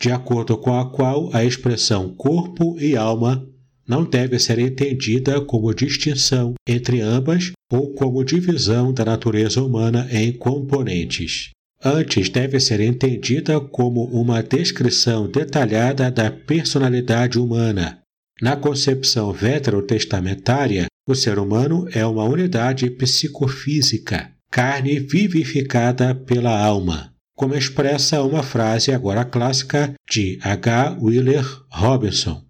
de 0.00 0.12
acordo 0.12 0.56
com 0.56 0.78
a 0.78 0.88
qual 0.88 1.28
a 1.34 1.44
expressão 1.44 2.14
corpo 2.14 2.76
e 2.78 2.96
alma 2.96 3.44
não 3.88 4.04
deve 4.04 4.38
ser 4.38 4.60
entendida 4.60 5.40
como 5.40 5.74
distinção 5.74 6.54
entre 6.64 7.00
ambas 7.00 7.50
ou 7.72 7.92
como 7.94 8.24
divisão 8.24 8.92
da 8.92 9.04
natureza 9.04 9.60
humana 9.60 10.06
em 10.12 10.32
componentes. 10.32 11.50
Antes 11.82 12.28
deve 12.28 12.60
ser 12.60 12.80
entendida 12.80 13.58
como 13.58 14.04
uma 14.04 14.42
descrição 14.42 15.26
detalhada 15.30 16.10
da 16.10 16.30
personalidade 16.30 17.38
humana. 17.38 18.00
Na 18.40 18.54
concepção 18.54 19.32
veterotestamentária, 19.32 20.86
o 21.08 21.14
ser 21.14 21.38
humano 21.38 21.88
é 21.92 22.04
uma 22.04 22.24
unidade 22.24 22.90
psicofísica, 22.90 24.30
carne 24.50 25.00
vivificada 25.00 26.14
pela 26.14 26.58
alma. 26.58 27.10
como 27.34 27.56
expressa 27.56 28.22
uma 28.22 28.42
frase 28.42 28.92
agora 28.92 29.24
clássica 29.24 29.94
de 30.10 30.38
H. 30.42 30.98
Wheeler 31.00 31.42
Robinson, 31.70 32.44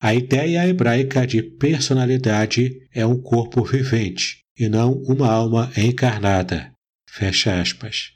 A 0.00 0.14
ideia 0.14 0.66
hebraica 0.66 1.26
de 1.26 1.42
personalidade 1.42 2.80
é 2.90 3.04
um 3.04 3.20
corpo 3.20 3.62
vivente 3.62 4.38
e 4.58 4.66
não 4.66 4.94
uma 5.06 5.30
alma 5.30 5.70
encarnada. 5.76 6.73
Fecha 7.16 7.60
aspas. 7.60 8.10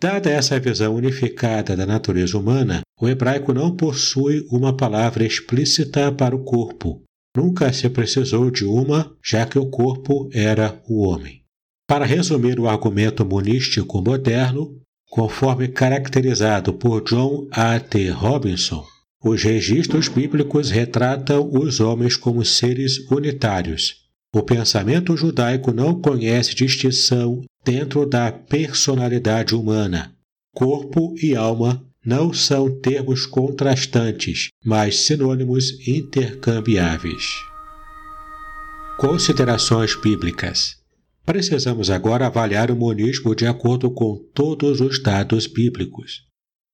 Dada 0.00 0.28
essa 0.28 0.58
visão 0.58 0.96
unificada 0.96 1.76
da 1.76 1.86
natureza 1.86 2.36
humana, 2.36 2.80
o 3.00 3.08
hebraico 3.08 3.52
não 3.52 3.76
possui 3.76 4.44
uma 4.50 4.76
palavra 4.76 5.24
explícita 5.24 6.10
para 6.10 6.34
o 6.34 6.42
corpo. 6.42 7.04
Nunca 7.36 7.72
se 7.72 7.88
precisou 7.88 8.50
de 8.50 8.64
uma, 8.64 9.16
já 9.24 9.46
que 9.46 9.56
o 9.56 9.70
corpo 9.70 10.28
era 10.32 10.82
o 10.88 11.06
homem. 11.06 11.44
Para 11.86 12.04
resumir 12.04 12.58
o 12.58 12.68
argumento 12.68 13.24
monístico 13.24 14.02
moderno, 14.02 14.76
conforme 15.08 15.68
caracterizado 15.68 16.72
por 16.74 17.04
John 17.04 17.46
A. 17.52 17.78
T. 17.78 18.10
Robinson, 18.10 18.84
os 19.22 19.40
registros 19.40 20.08
bíblicos 20.08 20.68
retratam 20.68 21.48
os 21.48 21.78
homens 21.78 22.16
como 22.16 22.44
seres 22.44 23.08
unitários. 23.08 24.02
O 24.34 24.42
pensamento 24.42 25.16
judaico 25.16 25.72
não 25.72 26.00
conhece 26.00 26.56
distinção 26.56 27.44
dentro 27.64 28.06
da 28.06 28.32
personalidade 28.32 29.54
humana. 29.54 30.14
Corpo 30.54 31.14
e 31.22 31.34
alma 31.34 31.84
não 32.04 32.32
são 32.32 32.80
termos 32.80 33.26
contrastantes, 33.26 34.48
mas 34.64 35.00
sinônimos 35.00 35.86
intercambiáveis. 35.86 37.24
Considerações 38.98 39.94
bíblicas. 39.94 40.76
Precisamos 41.24 41.88
agora 41.90 42.26
avaliar 42.26 42.70
o 42.70 42.76
monismo 42.76 43.34
de 43.34 43.46
acordo 43.46 43.90
com 43.90 44.16
todos 44.34 44.80
os 44.80 45.00
dados 45.00 45.46
bíblicos. 45.46 46.22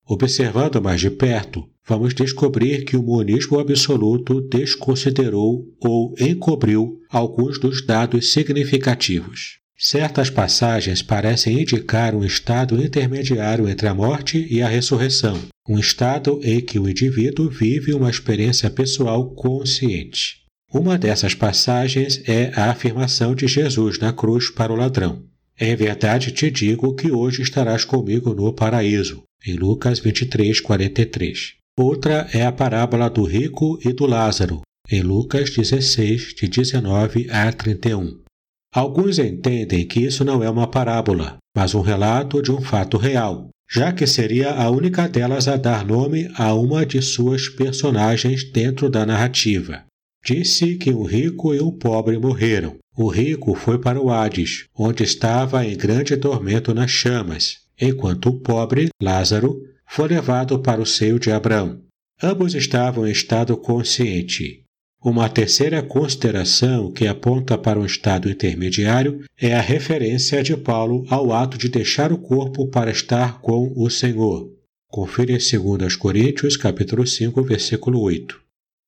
Observando 0.07 0.81
mais 0.81 0.99
de 0.99 1.11
perto, 1.11 1.69
vamos 1.87 2.15
descobrir 2.15 2.83
que 2.83 2.97
o 2.97 3.03
monismo 3.03 3.59
absoluto 3.59 4.41
desconsiderou 4.41 5.65
ou 5.79 6.15
encobriu 6.19 6.99
alguns 7.11 7.59
dos 7.59 7.85
dados 7.85 8.33
significativos. 8.33 9.59
Certas 9.81 10.29
passagens 10.29 11.01
parecem 11.01 11.61
indicar 11.61 12.13
um 12.13 12.25
estado 12.25 12.83
intermediário 12.83 13.65
entre 13.69 13.87
a 13.87 13.93
morte 13.93 14.45
e 14.51 14.61
a 14.61 14.67
ressurreição, 14.67 15.41
um 15.69 15.79
estado 15.79 16.37
em 16.43 16.59
que 16.59 16.77
o 16.77 16.89
indivíduo 16.89 17.49
vive 17.49 17.93
uma 17.93 18.09
experiência 18.09 18.69
pessoal 18.69 19.29
consciente. 19.29 20.41
Uma 20.73 20.97
dessas 20.97 21.33
passagens 21.33 22.21
é 22.27 22.51
a 22.57 22.71
afirmação 22.71 23.33
de 23.33 23.47
Jesus 23.47 23.97
na 23.99 24.11
cruz 24.11 24.49
para 24.49 24.73
o 24.73 24.75
ladrão. 24.75 25.23
Em 25.57 25.73
verdade 25.77 26.33
te 26.33 26.51
digo 26.51 26.93
que 26.93 27.09
hoje 27.09 27.41
estarás 27.41 27.85
comigo 27.85 28.33
no 28.33 28.51
paraíso, 28.51 29.23
em 29.47 29.53
Lucas 29.53 29.99
23, 29.99 30.59
43. 30.59 31.53
Outra 31.77 32.27
é 32.33 32.45
a 32.45 32.51
parábola 32.51 33.09
do 33.09 33.23
rico 33.23 33.79
e 33.85 33.93
do 33.93 34.05
Lázaro, 34.05 34.61
em 34.91 35.01
Lucas 35.01 35.49
16, 35.51 36.33
de 36.35 36.49
19 36.49 37.29
a 37.31 37.49
31. 37.53 38.28
Alguns 38.73 39.17
entendem 39.17 39.85
que 39.87 40.01
isso 40.01 40.23
não 40.23 40.43
é 40.43 40.49
uma 40.49 40.67
parábola, 40.67 41.37
mas 41.55 41.73
um 41.73 41.81
relato 41.81 42.41
de 42.41 42.51
um 42.51 42.61
fato 42.61 42.97
real, 42.97 43.49
já 43.69 43.91
que 43.91 44.05
seria 44.05 44.51
a 44.51 44.69
única 44.69 45.07
delas 45.07 45.47
a 45.47 45.57
dar 45.57 45.85
nome 45.85 46.31
a 46.35 46.53
uma 46.53 46.85
de 46.85 47.01
suas 47.01 47.49
personagens 47.49 48.43
dentro 48.51 48.89
da 48.89 49.05
narrativa. 49.05 49.83
Disse 50.23 50.75
que 50.75 50.93
um 50.93 51.03
rico 51.03 51.53
e 51.53 51.61
um 51.61 51.71
pobre 51.71 52.17
morreram. 52.17 52.77
O 52.95 53.07
rico 53.07 53.55
foi 53.55 53.79
para 53.79 54.01
o 54.01 54.11
Hades, 54.11 54.65
onde 54.77 55.03
estava 55.03 55.65
em 55.65 55.75
grande 55.77 56.17
tormento 56.17 56.73
nas 56.73 56.91
chamas, 56.91 57.59
enquanto 57.79 58.27
o 58.27 58.39
pobre, 58.39 58.89
Lázaro, 59.01 59.61
foi 59.87 60.09
levado 60.09 60.59
para 60.59 60.81
o 60.81 60.85
seio 60.85 61.17
de 61.17 61.31
Abraão. 61.31 61.81
Ambos 62.21 62.53
estavam 62.53 63.07
em 63.07 63.11
estado 63.11 63.55
consciente, 63.55 64.63
uma 65.01 65.29
terceira 65.29 65.81
consideração 65.81 66.91
que 66.91 67.07
aponta 67.07 67.57
para 67.57 67.79
um 67.79 67.85
estado 67.85 68.29
intermediário 68.29 69.23
é 69.39 69.53
a 69.53 69.61
referência 69.61 70.43
de 70.43 70.57
Paulo 70.57 71.05
ao 71.09 71.31
ato 71.31 71.57
de 71.57 71.69
deixar 71.69 72.11
o 72.11 72.17
corpo 72.17 72.67
para 72.67 72.91
estar 72.91 73.39
com 73.39 73.71
o 73.77 73.89
Senhor. 73.89 74.51
Confira 74.89 75.31
em 75.31 75.37
2 75.37 75.95
Coríntios, 75.95 76.57
capítulo 76.57 77.07
5, 77.07 77.41
versículo 77.43 78.01
8. 78.01 78.41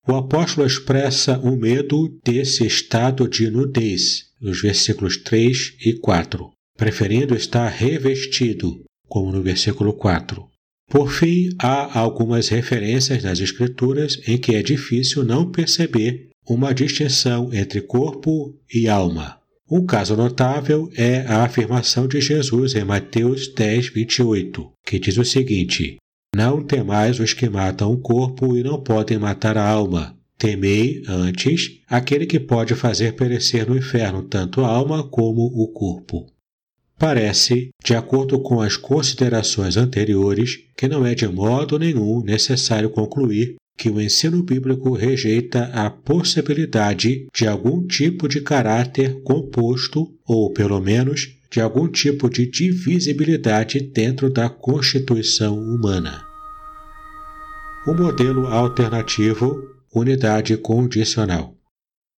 O 0.06 0.16
apóstolo 0.16 0.68
expressa 0.68 1.40
o 1.40 1.52
um 1.52 1.56
medo 1.56 2.20
desse 2.26 2.66
estado 2.66 3.30
de 3.30 3.50
nudez, 3.50 4.26
nos 4.42 4.62
versículos 4.62 5.16
3 5.16 5.78
e 5.86 5.94
4, 5.94 6.52
preferindo 6.76 7.36
estar 7.36 7.70
revestido, 7.70 8.84
como 9.08 9.32
no 9.32 9.42
versículo 9.42 9.94
4. 9.94 10.51
Por 10.92 11.10
fim, 11.10 11.52
há 11.58 11.98
algumas 11.98 12.50
referências 12.50 13.24
nas 13.24 13.40
Escrituras 13.40 14.20
em 14.28 14.38
que 14.38 14.56
é 14.56 14.62
difícil 14.62 15.24
não 15.24 15.50
perceber 15.50 16.28
uma 16.46 16.74
distinção 16.74 17.50
entre 17.54 17.80
corpo 17.80 18.54
e 18.72 18.90
alma. 18.90 19.38
Um 19.70 19.86
caso 19.86 20.18
notável 20.18 20.92
é 20.98 21.22
a 21.22 21.46
afirmação 21.46 22.10
de 22.10 22.20
Jesus 22.20 22.76
em 22.76 22.84
Mateus 22.84 23.48
10, 23.48 23.88
28, 23.88 24.70
que 24.86 25.00
diz 25.00 25.18
o 25.18 25.24
seguinte: 25.24 25.96
Não 26.36 26.62
temais 26.62 27.22
os 27.22 27.34
que 27.34 27.48
matam 27.48 27.94
o 27.94 27.98
corpo 27.98 28.58
e 28.58 28.62
não 28.62 28.84
podem 28.84 29.18
matar 29.18 29.58
a 29.58 29.66
alma. 29.66 30.18
Temei, 30.38 31.04
antes, 31.08 31.80
aquele 31.88 32.26
que 32.26 32.40
pode 32.40 32.76
fazer 32.76 33.14
perecer 33.14 33.66
no 33.66 33.78
inferno 33.78 34.24
tanto 34.24 34.60
a 34.60 34.68
alma 34.68 35.04
como 35.08 35.42
o 35.42 35.70
corpo. 35.70 36.26
Parece, 37.02 37.72
de 37.84 37.96
acordo 37.96 38.40
com 38.40 38.62
as 38.62 38.78
considerações 38.78 39.76
anteriores, 39.76 40.60
que 40.78 40.88
não 40.88 41.04
é 41.04 41.16
de 41.16 41.28
modo 41.28 41.80
nenhum 41.80 42.22
necessário 42.24 42.92
concluir 42.92 43.56
que 43.76 43.90
o 43.90 44.00
ensino 44.00 44.44
bíblico 44.44 44.94
rejeita 44.94 45.64
a 45.74 45.90
possibilidade 45.90 47.26
de 47.34 47.48
algum 47.48 47.88
tipo 47.88 48.28
de 48.28 48.40
caráter 48.40 49.20
composto, 49.24 50.14
ou 50.28 50.54
pelo 50.54 50.80
menos 50.80 51.36
de 51.50 51.60
algum 51.60 51.88
tipo 51.88 52.30
de 52.30 52.46
divisibilidade 52.46 53.80
dentro 53.80 54.30
da 54.30 54.48
constituição 54.48 55.58
humana. 55.58 56.24
O 57.88 57.96
modelo 57.96 58.46
alternativo, 58.46 59.60
unidade 59.92 60.56
condicional. 60.56 61.56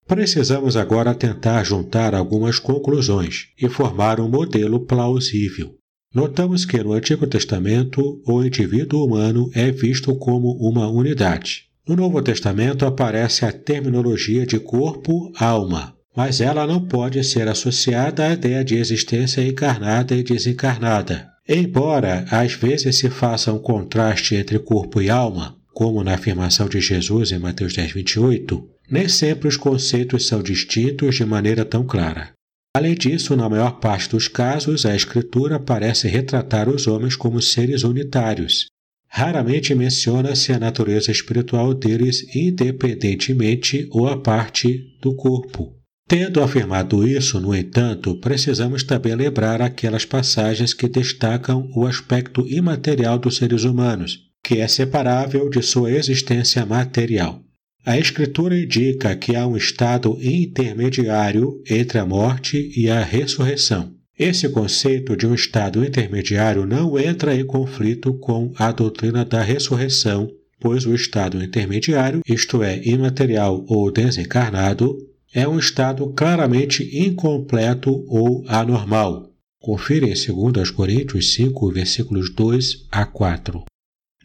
Precisamos 0.08 0.76
agora 0.76 1.16
tentar 1.16 1.64
juntar 1.64 2.14
algumas 2.14 2.60
conclusões 2.60 3.48
e 3.60 3.70
formar 3.70 4.20
um 4.20 4.28
modelo 4.28 4.82
plausível. 4.82 5.76
Notamos 6.14 6.66
que 6.66 6.78
no 6.84 6.94
Antigo 6.94 7.26
Testamento 7.26 8.22
o 8.28 8.44
indivíduo 8.44 9.06
humano 9.06 9.50
é 9.54 9.72
visto 9.72 10.14
como 10.16 10.52
uma 10.60 10.88
unidade. 10.88 11.64
No 11.88 11.96
Novo 11.96 12.22
Testamento 12.22 12.86
aparece 12.86 13.46
a 13.46 13.52
terminologia 13.52 14.46
de 14.46 14.60
corpo-alma, 14.60 15.96
mas 16.16 16.40
ela 16.40 16.68
não 16.68 16.80
pode 16.86 17.24
ser 17.24 17.48
associada 17.48 18.26
à 18.26 18.34
ideia 18.34 18.64
de 18.64 18.76
existência 18.76 19.42
encarnada 19.42 20.16
e 20.16 20.22
desencarnada. 20.22 21.30
Embora 21.50 22.26
às 22.30 22.54
vezes 22.54 22.98
se 22.98 23.10
faça 23.10 23.52
um 23.52 23.60
contraste 23.60 24.36
entre 24.36 24.60
corpo 24.60 25.02
e 25.02 25.10
alma, 25.10 25.58
como 25.74 26.04
na 26.04 26.14
afirmação 26.14 26.70
de 26.70 26.80
Jesus 26.80 27.32
em 27.32 27.40
Mateus 27.40 27.74
10, 27.74 27.92
28, 27.92 28.73
nem 28.94 29.10
sempre 29.10 29.48
os 29.48 29.58
conceitos 29.58 30.28
são 30.28 30.44
distintos 30.44 31.16
de 31.16 31.26
maneira 31.26 31.66
tão 31.66 31.84
clara. 31.84 32.32
Além 32.78 32.94
disso, 32.94 33.36
na 33.36 33.50
maior 33.50 33.80
parte 33.80 34.08
dos 34.08 34.28
casos, 34.28 34.86
a 34.86 34.96
Escritura 34.96 35.60
parece 35.60 36.08
retratar 36.08 36.70
os 36.70 36.86
homens 36.86 37.16
como 37.16 37.42
seres 37.42 37.84
unitários. 37.84 38.68
Raramente 39.08 39.74
menciona-se 39.74 40.54
a 40.54 40.60
natureza 40.60 41.12
espiritual 41.12 41.74
deles 41.74 42.24
independentemente 42.36 43.88
ou 43.90 44.08
a 44.08 44.16
parte 44.16 44.96
do 45.02 45.16
corpo. 45.16 45.76
Tendo 46.08 46.44
afirmado 46.44 47.08
isso, 47.08 47.40
no 47.40 47.56
entanto, 47.56 48.20
precisamos 48.20 48.84
também 48.84 49.16
lembrar 49.16 49.60
aquelas 49.60 50.06
passagens 50.06 50.72
que 50.72 50.88
destacam 50.88 51.68
o 51.76 51.88
aspecto 51.88 52.48
imaterial 52.48 53.18
dos 53.18 53.38
seres 53.38 53.64
humanos, 53.64 54.20
que 54.44 54.60
é 54.60 54.68
separável 54.68 55.50
de 55.50 55.64
sua 55.64 55.92
existência 55.92 56.64
material. 56.64 57.42
A 57.86 57.98
Escritura 57.98 58.58
indica 58.58 59.14
que 59.14 59.36
há 59.36 59.46
um 59.46 59.58
estado 59.58 60.18
intermediário 60.22 61.62
entre 61.70 62.00
a 62.00 62.06
morte 62.06 62.72
e 62.78 62.90
a 62.90 63.04
ressurreição. 63.04 63.92
Esse 64.18 64.48
conceito 64.48 65.18
de 65.18 65.28
um 65.28 65.34
estado 65.34 65.84
intermediário 65.84 66.66
não 66.66 66.98
entra 66.98 67.36
em 67.36 67.46
conflito 67.46 68.14
com 68.14 68.54
a 68.56 68.72
doutrina 68.72 69.26
da 69.26 69.42
ressurreição, 69.42 70.32
pois 70.62 70.86
o 70.86 70.96
estado 70.96 71.44
intermediário, 71.44 72.22
isto 72.26 72.64
é, 72.64 72.82
imaterial 72.86 73.66
ou 73.68 73.92
desencarnado, 73.92 74.96
é 75.34 75.46
um 75.46 75.60
estado 75.60 76.08
claramente 76.16 76.90
incompleto 76.98 78.06
ou 78.08 78.46
anormal. 78.48 79.30
Confira 79.60 80.08
em 80.08 80.14
2 80.52 80.72
Coríntios 80.72 81.34
5, 81.34 81.70
versículos 81.72 82.34
2 82.34 82.88
a 82.90 83.06
4. 83.06 83.66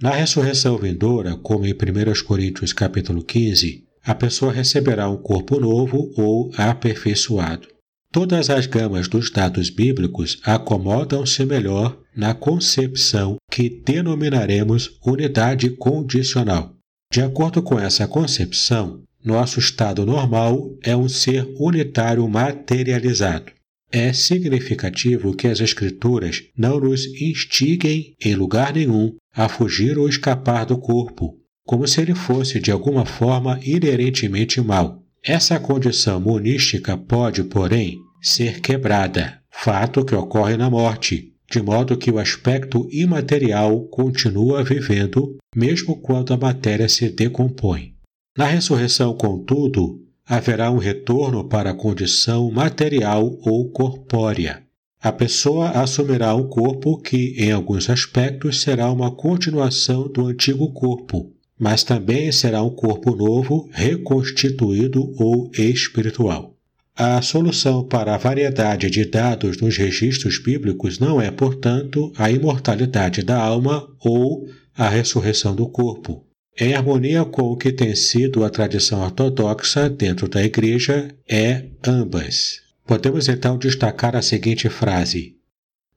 Na 0.01 0.13
ressurreição 0.13 0.79
vindoura, 0.79 1.37
como 1.37 1.67
em 1.67 1.73
1 1.73 2.25
Coríntios 2.25 2.73
capítulo 2.73 3.21
15, 3.21 3.85
a 4.05 4.15
pessoa 4.15 4.53
receberá 4.53 5.11
um 5.11 5.17
corpo 5.17 5.59
novo 5.59 6.13
ou 6.17 6.53
aperfeiçoado. 6.57 7.67
Todas 8.13 8.49
as 8.49 8.67
gamas 8.67 9.09
dos 9.09 9.29
dados 9.29 9.71
bíblicos 9.71 10.41
acomodam-se 10.45 11.45
melhor 11.45 11.99
na 12.17 12.33
concepção 12.33 13.39
que 13.51 13.69
denominaremos 13.69 14.99
unidade 15.05 15.71
condicional. 15.71 16.75
De 17.13 17.21
acordo 17.21 17.61
com 17.61 17.79
essa 17.79 18.07
concepção, 18.07 19.03
nosso 19.25 19.59
estado 19.59 20.07
normal 20.07 20.71
é 20.81 20.97
um 20.97 21.09
ser 21.09 21.53
unitário 21.59 22.27
materializado. 22.29 23.53
É 23.91 24.13
significativo 24.13 25.35
que 25.35 25.47
as 25.47 25.61
Escrituras 25.61 26.43
não 26.57 26.79
nos 26.79 27.07
instiguem, 27.07 28.15
em 28.23 28.35
lugar 28.35 28.75
nenhum, 28.75 29.15
a 29.35 29.49
fugir 29.49 29.99
ou 29.99 30.09
escapar 30.09 30.67
do 30.67 30.77
corpo, 30.77 31.39
como 31.65 31.87
se 31.87 32.01
ele 32.01 32.15
fosse 32.15 32.61
de 32.61 32.71
alguma 32.71 33.07
forma 33.07 33.59
inerentemente 33.63 34.61
mau. 34.61 35.03
Essa 35.25 35.59
condição 35.59 36.21
monística 36.21 36.97
pode, 36.97 37.45
porém, 37.45 37.97
ser 38.21 38.61
quebrada, 38.61 39.41
fato 39.51 40.05
que 40.05 40.15
ocorre 40.15 40.57
na 40.57 40.69
morte, 40.69 41.33
de 41.51 41.63
modo 41.63 41.97
que 41.97 42.11
o 42.11 42.19
aspecto 42.19 42.87
imaterial 42.93 43.85
continua 43.87 44.63
vivendo, 44.63 45.37
mesmo 45.57 45.97
quando 45.97 46.35
a 46.35 46.37
matéria 46.37 46.89
se 46.89 47.09
decompõe. 47.09 47.95
Na 48.37 48.45
ressurreição, 48.45 49.15
contudo, 49.15 50.01
haverá 50.29 50.71
um 50.71 50.77
retorno 50.77 51.43
para 51.45 51.71
a 51.71 51.75
condição 51.75 52.51
material 52.51 53.39
ou 53.43 53.71
corpórea. 53.71 54.63
A 55.01 55.11
pessoa 55.11 55.71
assumirá 55.71 56.35
um 56.35 56.49
corpo 56.49 56.99
que, 56.99 57.35
em 57.39 57.51
alguns 57.51 57.89
aspectos, 57.89 58.61
será 58.61 58.91
uma 58.91 59.11
continuação 59.11 60.07
do 60.09 60.27
antigo 60.27 60.71
corpo, 60.73 61.33
mas 61.59 61.83
também 61.83 62.31
será 62.31 62.63
um 62.63 62.71
corpo 62.71 63.15
novo, 63.15 63.69
reconstituído 63.73 65.15
ou 65.17 65.51
espiritual. 65.57 66.55
A 66.95 67.23
solução 67.23 67.85
para 67.85 68.15
a 68.15 68.19
variedade 68.19 68.91
de 68.91 69.05
dados 69.05 69.59
nos 69.59 69.77
registros 69.77 70.43
bíblicos 70.43 70.99
não 70.99 71.23
é, 71.23 71.31
portanto, 71.31 72.13
a 72.19 72.29
imortalidade 72.29 73.23
da 73.23 73.41
alma 73.41 73.89
ou 74.01 74.49
a 74.77 74.89
ressurreição 74.89 75.55
do 75.55 75.69
corpo. 75.69 76.28
Em 76.61 76.75
harmonia 76.75 77.25
com 77.25 77.43
o 77.43 77.57
que 77.57 77.71
tem 77.71 77.95
sido 77.95 78.43
a 78.43 78.51
tradição 78.51 79.01
ortodoxa 79.01 79.89
dentro 79.89 80.27
da 80.27 80.43
Igreja, 80.43 81.09
é 81.31 81.67
ambas. 81.87 82.61
Podemos 82.85 83.29
então 83.29 83.57
destacar 83.57 84.17
a 84.17 84.23
seguinte 84.23 84.69
frase: 84.69 85.37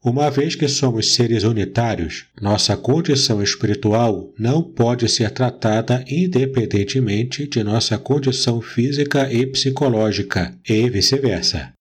Uma 0.06 0.30
vez 0.30 0.54
que 0.54 0.67
somos 0.67 1.15
seres 1.15 1.43
unitários, 1.43 2.28
nossa 2.39 2.78
condição 2.78 3.41
espiritual 3.41 4.32
não 4.38 4.62
pode 4.62 5.10
ser 5.10 5.32
tratada 5.32 6.06
independentemente 6.08 7.47
de 7.47 7.63
nossa 7.63 7.97
condição 7.97 8.62
física 8.62 9.34
e 9.34 9.47
psicológica, 9.47 10.56
e 10.69 10.88
vice-versa. 10.91 11.74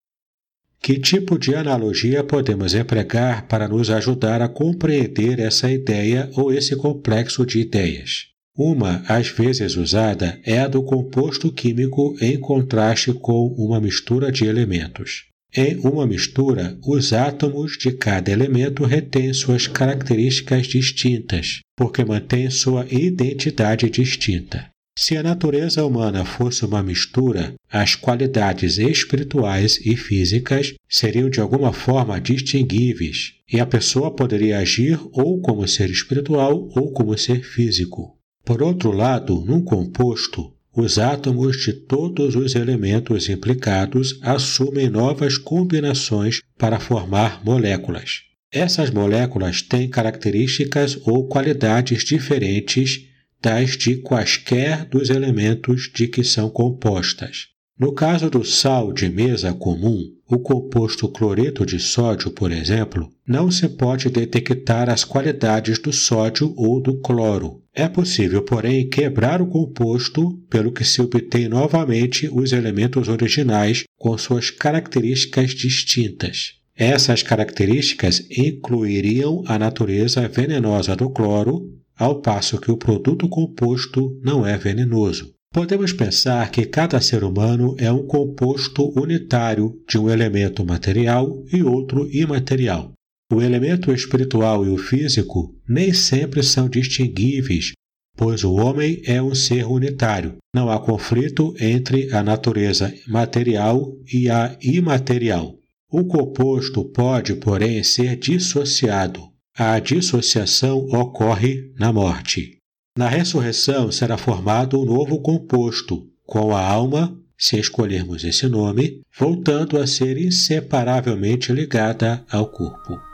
Que 0.83 0.99
tipo 0.99 1.39
de 1.39 1.55
analogia 1.55 2.25
podemos 2.25 2.73
empregar 2.73 3.47
para 3.47 3.69
nos 3.69 3.91
ajudar 3.91 4.41
a 4.41 4.49
compreender 4.49 5.39
essa 5.39 5.71
ideia 5.71 6.31
ou 6.35 6.51
esse 6.51 6.75
complexo 6.77 7.45
de 7.45 7.61
ideias? 7.61 8.31
Uma, 8.63 9.03
às 9.09 9.29
vezes 9.29 9.75
usada, 9.75 10.39
é 10.45 10.59
a 10.59 10.69
do 10.69 10.83
composto 10.83 11.51
químico 11.51 12.15
em 12.21 12.39
contraste 12.39 13.11
com 13.11 13.47
uma 13.57 13.81
mistura 13.81 14.31
de 14.31 14.45
elementos. 14.45 15.25
Em 15.57 15.77
uma 15.77 16.07
mistura, 16.07 16.77
os 16.87 17.15
átomos 17.15 17.79
de 17.79 17.91
cada 17.91 18.31
elemento 18.31 18.85
retêm 18.85 19.33
suas 19.33 19.67
características 19.67 20.67
distintas, 20.67 21.61
porque 21.75 22.05
mantêm 22.05 22.51
sua 22.51 22.87
identidade 22.91 23.89
distinta. 23.89 24.69
Se 24.95 25.17
a 25.17 25.23
natureza 25.23 25.83
humana 25.83 26.27
fosse 26.27 26.63
uma 26.63 26.83
mistura, 26.83 27.55
as 27.73 27.95
qualidades 27.95 28.77
espirituais 28.77 29.81
e 29.83 29.97
físicas 29.97 30.75
seriam 30.87 31.31
de 31.31 31.41
alguma 31.41 31.73
forma 31.73 32.21
distinguíveis, 32.21 33.33
e 33.51 33.59
a 33.59 33.65
pessoa 33.65 34.15
poderia 34.15 34.59
agir 34.59 35.01
ou 35.13 35.41
como 35.41 35.67
ser 35.67 35.89
espiritual 35.89 36.69
ou 36.77 36.93
como 36.93 37.17
ser 37.17 37.43
físico. 37.43 38.20
Por 38.45 38.63
outro 38.63 38.91
lado, 38.91 39.45
num 39.47 39.63
composto, 39.63 40.53
os 40.75 40.99
átomos 40.99 41.57
de 41.57 41.73
todos 41.73 42.37
os 42.37 42.55
elementos 42.55 43.29
implicados 43.29 44.19
assumem 44.23 44.89
novas 44.89 45.37
combinações 45.37 46.41
para 46.57 46.79
formar 46.79 47.45
moléculas. 47.45 48.23
Essas 48.53 48.91
moléculas 48.91 49.63
têm 49.63 49.89
características 49.89 50.99
ou 51.05 51.29
qualidades 51.29 52.05
diferentes 52.05 53.07
das 53.41 53.77
de 53.77 53.97
quaisquer 53.97 54.85
dos 54.85 55.09
elementos 55.09 55.91
de 55.95 56.07
que 56.09 56.23
são 56.23 56.51
compostas. 56.51 57.49
No 57.79 57.93
caso 57.95 58.29
do 58.29 58.45
sal 58.45 58.93
de 58.93 59.09
mesa 59.09 59.55
comum, 59.55 60.13
o 60.29 60.39
composto 60.39 61.09
cloreto 61.09 61.65
de 61.65 61.81
sódio, 61.81 62.31
por 62.31 62.53
exemplo, 62.53 63.11
não 63.27 63.51
se 63.51 63.69
pode 63.69 64.11
detectar 64.11 64.91
as 64.91 65.03
qualidades 65.03 65.79
do 65.79 65.93
sódio 65.93 66.53
ou 66.57 66.81
do 66.81 67.01
cloro. 67.01 67.63
É 67.75 67.89
possível, 67.89 68.43
porém, 68.43 68.89
quebrar 68.89 69.41
o 69.41 69.47
composto, 69.47 70.39
pelo 70.51 70.73
que 70.73 70.85
se 70.85 71.01
obtém 71.01 71.49
novamente 71.49 72.29
os 72.33 72.53
elementos 72.53 73.09
originais 73.09 73.85
com 73.97 74.17
suas 74.19 74.51
características 74.51 75.51
distintas. 75.51 76.55
Essas 76.77 77.23
características 77.23 78.27
incluiriam 78.31 79.45
a 79.47 79.59
natureza 79.59 80.27
venenosa 80.29 80.97
do 80.97 81.11
cloro, 81.11 81.79
ao 81.97 82.21
passo 82.21 82.59
que 82.59 82.71
o 82.71 82.77
produto 82.77 83.29
composto 83.29 84.19
não 84.25 84.47
é 84.47 84.57
venenoso. 84.57 85.35
Podemos 85.53 85.93
pensar 85.93 86.51
que 86.51 86.65
cada 86.65 87.01
ser 87.01 87.23
humano 87.23 87.75
é 87.77 87.91
um 87.93 88.07
composto 88.07 88.93
unitário 88.99 89.79
de 89.89 89.99
um 89.99 90.09
elemento 90.09 90.65
material 90.65 91.45
e 91.53 91.63
outro 91.63 92.09
imaterial. 92.11 92.93
O 93.33 93.41
elemento 93.41 93.93
espiritual 93.93 94.67
e 94.67 94.71
o 94.71 94.77
físico 94.77 95.55
nem 95.69 95.93
sempre 95.93 96.43
são 96.43 96.69
distinguíveis, 96.69 97.73
pois 98.17 98.43
o 98.43 98.55
homem 98.55 99.01
é 99.07 99.23
um 99.23 99.37
ser 99.37 99.67
unitário. 99.67 100.39
Não 100.53 100.69
há 100.69 100.81
conflito 100.81 101.55
entre 101.61 102.13
a 102.13 102.25
natureza 102.25 102.93
material 103.07 103.93
e 104.13 104.29
a 104.29 104.57
imaterial. 104.61 105.57
O 105.89 106.05
composto 106.05 106.85
pode, 106.85 107.35
porém, 107.37 107.85
ser 107.85 108.17
dissociado. 108.17 109.29
A 109.57 109.79
dissociação 109.79 110.79
ocorre 110.89 111.73
na 111.79 111.93
morte. 111.93 112.59
Na 112.99 113.09
ressurreição 113.09 113.93
será 113.93 114.19
formado 114.19 114.81
um 114.81 114.85
novo 114.85 115.21
composto, 115.21 116.05
com 116.27 116.55
a 116.55 116.65
alma, 116.65 117.17
se 117.39 117.59
escolhermos 117.59 118.25
esse 118.25 118.49
nome, 118.49 119.03
voltando 119.17 119.79
a 119.79 119.87
ser 119.87 120.19
inseparavelmente 120.19 121.53
ligada 121.53 122.25
ao 122.29 122.49
corpo. 122.49 123.10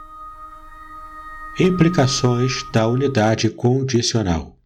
Implicações 1.59 2.63
da 2.71 2.87
unidade 2.87 3.49
condicional. 3.49 4.59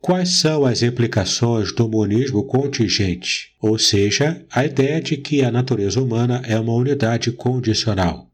Quais 0.00 0.40
são 0.40 0.66
as 0.66 0.82
implicações 0.82 1.72
do 1.72 1.88
monismo 1.88 2.42
contingente, 2.42 3.52
ou 3.62 3.78
seja, 3.78 4.44
a 4.50 4.64
ideia 4.64 5.00
de 5.00 5.16
que 5.16 5.44
a 5.44 5.52
natureza 5.52 6.02
humana 6.02 6.42
é 6.44 6.58
uma 6.58 6.72
unidade 6.74 7.30
condicional? 7.30 8.28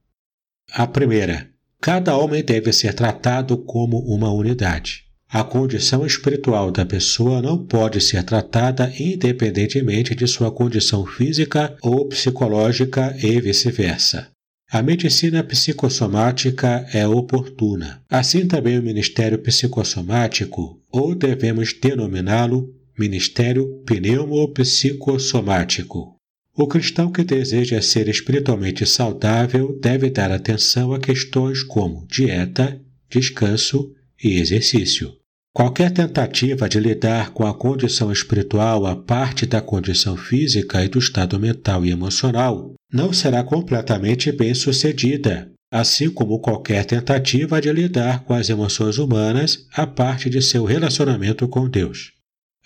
A 0.72 0.86
primeira, 0.86 1.50
cada 1.78 2.16
homem 2.16 2.42
deve 2.42 2.72
ser 2.72 2.94
tratado 2.94 3.58
como 3.58 3.98
uma 3.98 4.32
unidade. 4.32 5.04
A 5.28 5.44
condição 5.44 6.06
espiritual 6.06 6.70
da 6.70 6.86
pessoa 6.86 7.42
não 7.42 7.62
pode 7.62 8.00
ser 8.00 8.22
tratada 8.22 8.90
independentemente 8.98 10.14
de 10.14 10.26
sua 10.26 10.50
condição 10.50 11.04
física 11.04 11.76
ou 11.82 12.08
psicológica 12.08 13.14
e 13.22 13.38
vice-versa. 13.38 14.34
A 14.68 14.83
medicina 14.83 15.44
psicossomática 15.44 16.85
é 16.92 17.07
oportuna. 17.07 18.02
Assim 18.11 18.48
também 18.48 18.76
o 18.79 18.83
ministério 18.83 19.38
psicossomático, 19.38 20.83
ou 20.90 21.14
devemos 21.14 21.72
denominá-lo 21.72 22.74
ministério 22.98 23.81
pneumopsicossomático. 23.87 26.16
O 26.52 26.66
cristão 26.66 27.12
que 27.12 27.22
deseja 27.22 27.81
ser 27.81 28.09
espiritualmente 28.09 28.85
saudável 28.87 29.79
deve 29.81 30.11
dar 30.11 30.33
atenção 30.33 30.92
a 30.92 30.98
questões 30.98 31.62
como 31.62 32.05
dieta, 32.09 32.81
descanso 33.09 33.94
e 34.22 34.40
exercício. 34.40 35.12
Qualquer 35.56 35.90
tentativa 35.90 36.68
de 36.68 36.78
lidar 36.78 37.30
com 37.30 37.46
a 37.46 37.54
condição 37.54 38.12
espiritual 38.12 38.84
à 38.84 38.94
parte 38.94 39.46
da 39.46 39.58
condição 39.58 40.14
física 40.14 40.84
e 40.84 40.88
do 40.88 40.98
estado 40.98 41.40
mental 41.40 41.82
e 41.82 41.90
emocional 41.90 42.74
não 42.92 43.10
será 43.10 43.42
completamente 43.42 44.30
bem 44.30 44.54
sucedida, 44.54 45.50
assim 45.72 46.10
como 46.10 46.40
qualquer 46.40 46.84
tentativa 46.84 47.58
de 47.58 47.72
lidar 47.72 48.22
com 48.24 48.34
as 48.34 48.50
emoções 48.50 48.98
humanas 48.98 49.66
à 49.72 49.86
parte 49.86 50.28
de 50.28 50.42
seu 50.42 50.66
relacionamento 50.66 51.48
com 51.48 51.66
Deus. 51.66 52.12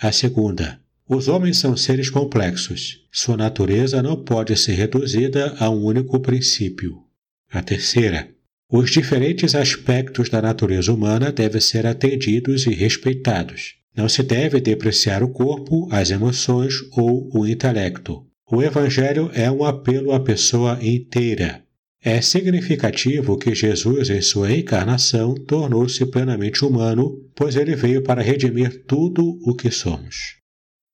A 0.00 0.11
segunda, 0.11 0.81
os 1.09 1.29
homens 1.29 1.59
são 1.59 1.76
seres 1.76 2.11
complexos. 2.11 3.05
Sua 3.12 3.37
natureza 3.37 4.03
não 4.03 4.16
pode 4.16 4.57
ser 4.57 4.72
reduzida 4.72 5.55
a 5.61 5.70
um 5.70 5.85
único 5.85 6.18
princípio. 6.18 7.05
A 7.53 7.62
terceira, 7.62 8.31
os 8.71 8.91
diferentes 8.91 9.55
aspectos 9.55 10.29
da 10.29 10.41
natureza 10.41 10.93
humana 10.93 11.33
devem 11.33 11.61
ser 11.61 11.87
atendidos 11.87 12.67
e 12.67 12.71
respeitados. 12.71 13.75
Não 13.97 14.09
se 14.09 14.23
deve 14.23 14.61
depreciar 14.61 15.23
o 15.23 15.29
corpo, 15.29 15.89
as 15.91 16.11
emoções 16.11 16.75
ou 16.93 17.29
o 17.35 17.47
intelecto. 17.47 18.25
O 18.51 18.63
Evangelho 18.63 19.31
é 19.35 19.51
um 19.51 19.65
apelo 19.65 20.13
à 20.13 20.21
pessoa 20.21 20.79
inteira. 20.81 21.63
É 22.03 22.21
significativo 22.21 23.37
que 23.37 23.55
Jesus, 23.55 24.09
em 24.09 24.23
sua 24.23 24.53
encarnação, 24.53 25.35
tornou-se 25.35 26.07
plenamente 26.07 26.65
humano, 26.65 27.29
pois 27.35 27.57
ele 27.57 27.77
veio 27.77 28.03
para 28.03 28.23
redimir 28.23 28.85
tudo 28.87 29.39
o 29.45 29.55
que 29.55 29.71
somos. 29.71 30.37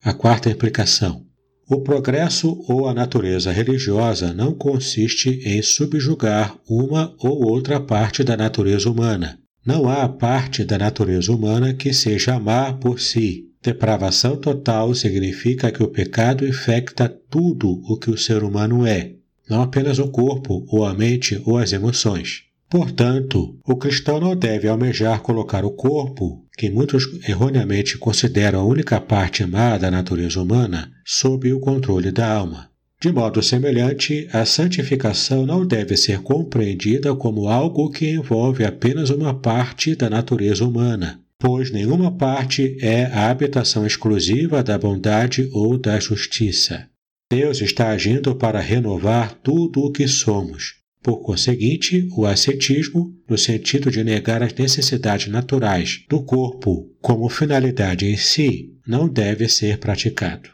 A 0.02 0.12
quarta 0.12 0.50
implicação. 0.50 1.24
O 1.68 1.80
progresso 1.80 2.64
ou 2.68 2.88
a 2.88 2.94
natureza 2.94 3.50
religiosa 3.50 4.32
não 4.32 4.54
consiste 4.54 5.40
em 5.44 5.60
subjugar 5.62 6.56
uma 6.68 7.12
ou 7.18 7.44
outra 7.44 7.80
parte 7.80 8.22
da 8.22 8.36
natureza 8.36 8.88
humana. 8.88 9.40
Não 9.66 9.88
há 9.88 10.08
parte 10.08 10.64
da 10.64 10.78
natureza 10.78 11.32
humana 11.32 11.74
que 11.74 11.92
seja 11.92 12.36
amar 12.36 12.78
por 12.78 13.00
si. 13.00 13.46
Depravação 13.60 14.36
total 14.36 14.94
significa 14.94 15.72
que 15.72 15.82
o 15.82 15.88
pecado 15.88 16.46
infecta 16.46 17.08
tudo 17.08 17.82
o 17.88 17.98
que 17.98 18.12
o 18.12 18.16
ser 18.16 18.44
humano 18.44 18.86
é, 18.86 19.14
não 19.50 19.60
apenas 19.60 19.98
o 19.98 20.06
corpo, 20.06 20.64
ou 20.68 20.84
a 20.84 20.94
mente, 20.94 21.42
ou 21.44 21.58
as 21.58 21.72
emoções. 21.72 22.44
Portanto, 22.70 23.58
o 23.66 23.74
cristão 23.74 24.20
não 24.20 24.36
deve 24.36 24.68
almejar 24.68 25.20
colocar 25.20 25.64
o 25.64 25.72
corpo, 25.72 26.44
que 26.56 26.70
muitos 26.70 27.06
erroneamente 27.28 27.98
consideram 27.98 28.60
a 28.60 28.64
única 28.64 29.00
parte 29.00 29.44
má 29.44 29.76
da 29.76 29.90
natureza 29.90 30.40
humana, 30.40 30.90
sob 31.04 31.52
o 31.52 31.60
controle 31.60 32.10
da 32.10 32.32
alma. 32.32 32.70
De 32.98 33.12
modo 33.12 33.42
semelhante, 33.42 34.26
a 34.32 34.46
santificação 34.46 35.44
não 35.44 35.66
deve 35.66 35.96
ser 35.98 36.20
compreendida 36.20 37.14
como 37.14 37.48
algo 37.48 37.90
que 37.90 38.08
envolve 38.08 38.64
apenas 38.64 39.10
uma 39.10 39.34
parte 39.34 39.94
da 39.94 40.08
natureza 40.08 40.64
humana, 40.64 41.20
pois 41.38 41.70
nenhuma 41.70 42.10
parte 42.10 42.78
é 42.80 43.04
a 43.04 43.30
habitação 43.30 43.86
exclusiva 43.86 44.62
da 44.62 44.78
bondade 44.78 45.50
ou 45.52 45.76
da 45.76 46.00
justiça. 46.00 46.88
Deus 47.30 47.60
está 47.60 47.90
agindo 47.90 48.34
para 48.34 48.60
renovar 48.60 49.34
tudo 49.42 49.80
o 49.80 49.92
que 49.92 50.08
somos. 50.08 50.76
Por 51.06 51.22
conseguinte, 51.22 52.08
o 52.16 52.26
ascetismo, 52.26 53.14
no 53.30 53.38
sentido 53.38 53.92
de 53.92 54.02
negar 54.02 54.42
as 54.42 54.52
necessidades 54.52 55.28
naturais 55.28 56.04
do 56.08 56.20
corpo 56.20 56.90
como 57.00 57.28
finalidade 57.28 58.06
em 58.06 58.16
si, 58.16 58.74
não 58.84 59.08
deve 59.08 59.48
ser 59.48 59.78
praticado. 59.78 60.50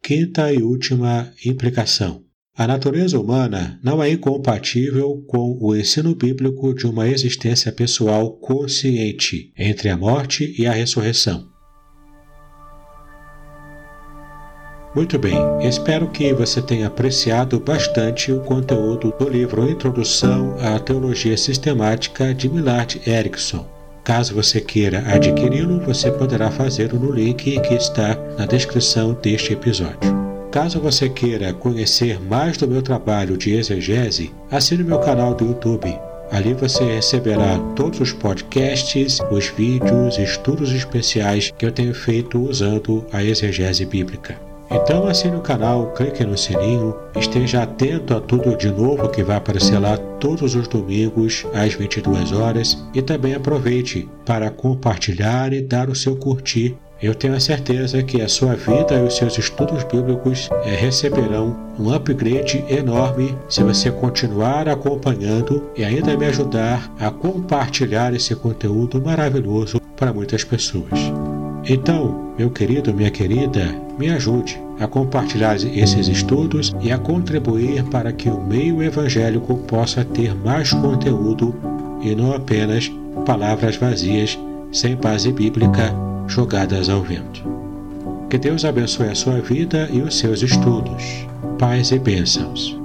Quinta 0.00 0.52
e 0.52 0.62
última 0.62 1.32
implicação. 1.44 2.22
A 2.56 2.68
natureza 2.68 3.18
humana 3.18 3.80
não 3.82 4.00
é 4.00 4.08
incompatível 4.10 5.24
com 5.26 5.58
o 5.60 5.74
ensino 5.74 6.14
bíblico 6.14 6.72
de 6.72 6.86
uma 6.86 7.08
existência 7.08 7.72
pessoal 7.72 8.30
consciente 8.36 9.52
entre 9.58 9.88
a 9.88 9.96
morte 9.96 10.54
e 10.56 10.68
a 10.68 10.72
ressurreição. 10.72 11.52
Muito 14.94 15.18
bem, 15.18 15.36
espero 15.60 16.06
que 16.06 16.32
você 16.32 16.62
tenha 16.62 16.86
apreciado 16.86 17.58
bastante 17.58 18.30
o 18.30 18.38
conteúdo 18.38 19.12
do 19.18 19.28
livro 19.28 19.68
Introdução 19.68 20.54
à 20.60 20.78
Teologia 20.78 21.36
Sistemática 21.36 22.32
de 22.32 22.48
Millard 22.48 23.00
Erickson. 23.04 23.66
Caso 24.04 24.34
você 24.34 24.60
queira 24.60 25.02
adquiri-lo, 25.12 25.80
você 25.80 26.12
poderá 26.12 26.48
fazê-lo 26.48 26.96
no 26.96 27.10
link 27.10 27.60
que 27.60 27.74
está 27.74 28.16
na 28.38 28.46
descrição 28.46 29.18
deste 29.20 29.52
episódio. 29.52 30.14
Caso 30.52 30.78
você 30.78 31.08
queira 31.08 31.52
conhecer 31.52 32.20
mais 32.20 32.56
do 32.56 32.68
meu 32.68 32.80
trabalho 32.80 33.36
de 33.36 33.52
exegese, 33.52 34.32
assine 34.48 34.84
meu 34.84 35.00
canal 35.00 35.34
do 35.34 35.44
YouTube. 35.44 35.92
Ali 36.30 36.54
você 36.54 36.84
receberá 36.84 37.58
todos 37.74 37.98
os 37.98 38.12
podcasts, 38.12 39.18
os 39.32 39.48
vídeos, 39.48 40.18
estudos 40.18 40.70
especiais 40.70 41.52
que 41.58 41.66
eu 41.66 41.72
tenho 41.72 41.92
feito 41.92 42.38
usando 42.38 43.04
a 43.12 43.24
exegese 43.24 43.84
bíblica. 43.84 44.43
Então 44.70 45.06
assine 45.06 45.36
o 45.36 45.40
canal, 45.40 45.92
clique 45.92 46.24
no 46.24 46.36
sininho, 46.36 46.94
esteja 47.16 47.62
atento 47.62 48.14
a 48.14 48.20
tudo 48.20 48.56
de 48.56 48.70
novo 48.70 49.08
que 49.08 49.22
vai 49.22 49.36
aparecer 49.36 49.78
lá 49.78 49.96
todos 50.18 50.54
os 50.54 50.66
domingos 50.66 51.46
às 51.52 51.74
22 51.74 52.32
horas 52.32 52.82
e 52.94 53.02
também 53.02 53.34
aproveite 53.34 54.08
para 54.24 54.50
compartilhar 54.50 55.52
e 55.52 55.60
dar 55.60 55.88
o 55.88 55.94
seu 55.94 56.16
curtir. 56.16 56.76
Eu 57.02 57.14
tenho 57.14 57.34
a 57.34 57.40
certeza 57.40 58.02
que 58.02 58.22
a 58.22 58.28
sua 58.28 58.54
vida 58.54 58.94
e 58.94 59.02
os 59.02 59.16
seus 59.16 59.36
estudos 59.36 59.84
bíblicos 59.84 60.48
é, 60.64 60.74
receberão 60.74 61.54
um 61.78 61.92
upgrade 61.92 62.64
enorme 62.68 63.36
se 63.48 63.62
você 63.62 63.90
continuar 63.90 64.68
acompanhando 64.68 65.70
e 65.76 65.84
ainda 65.84 66.16
me 66.16 66.24
ajudar 66.24 66.90
a 66.98 67.10
compartilhar 67.10 68.14
esse 68.14 68.34
conteúdo 68.34 69.02
maravilhoso 69.02 69.80
para 69.96 70.14
muitas 70.14 70.44
pessoas. 70.44 70.98
Então, 71.66 72.34
meu 72.38 72.50
querido, 72.50 72.92
minha 72.92 73.10
querida, 73.10 73.74
me 73.98 74.10
ajude 74.10 74.60
a 74.78 74.86
compartilhar 74.86 75.54
esses 75.54 76.08
estudos 76.08 76.74
e 76.80 76.90
a 76.90 76.98
contribuir 76.98 77.82
para 77.84 78.12
que 78.12 78.28
o 78.28 78.40
meio 78.40 78.82
evangélico 78.82 79.56
possa 79.58 80.04
ter 80.04 80.34
mais 80.34 80.72
conteúdo 80.72 81.54
e 82.02 82.14
não 82.14 82.34
apenas 82.34 82.90
palavras 83.24 83.76
vazias, 83.76 84.38
sem 84.72 84.96
base 84.96 85.32
bíblica, 85.32 85.94
jogadas 86.26 86.88
ao 86.88 87.02
vento. 87.02 87.42
Que 88.28 88.36
Deus 88.36 88.64
abençoe 88.64 89.08
a 89.08 89.14
sua 89.14 89.40
vida 89.40 89.88
e 89.92 90.02
os 90.02 90.18
seus 90.18 90.42
estudos. 90.42 91.26
Paz 91.58 91.92
e 91.92 91.98
bênçãos. 91.98 92.76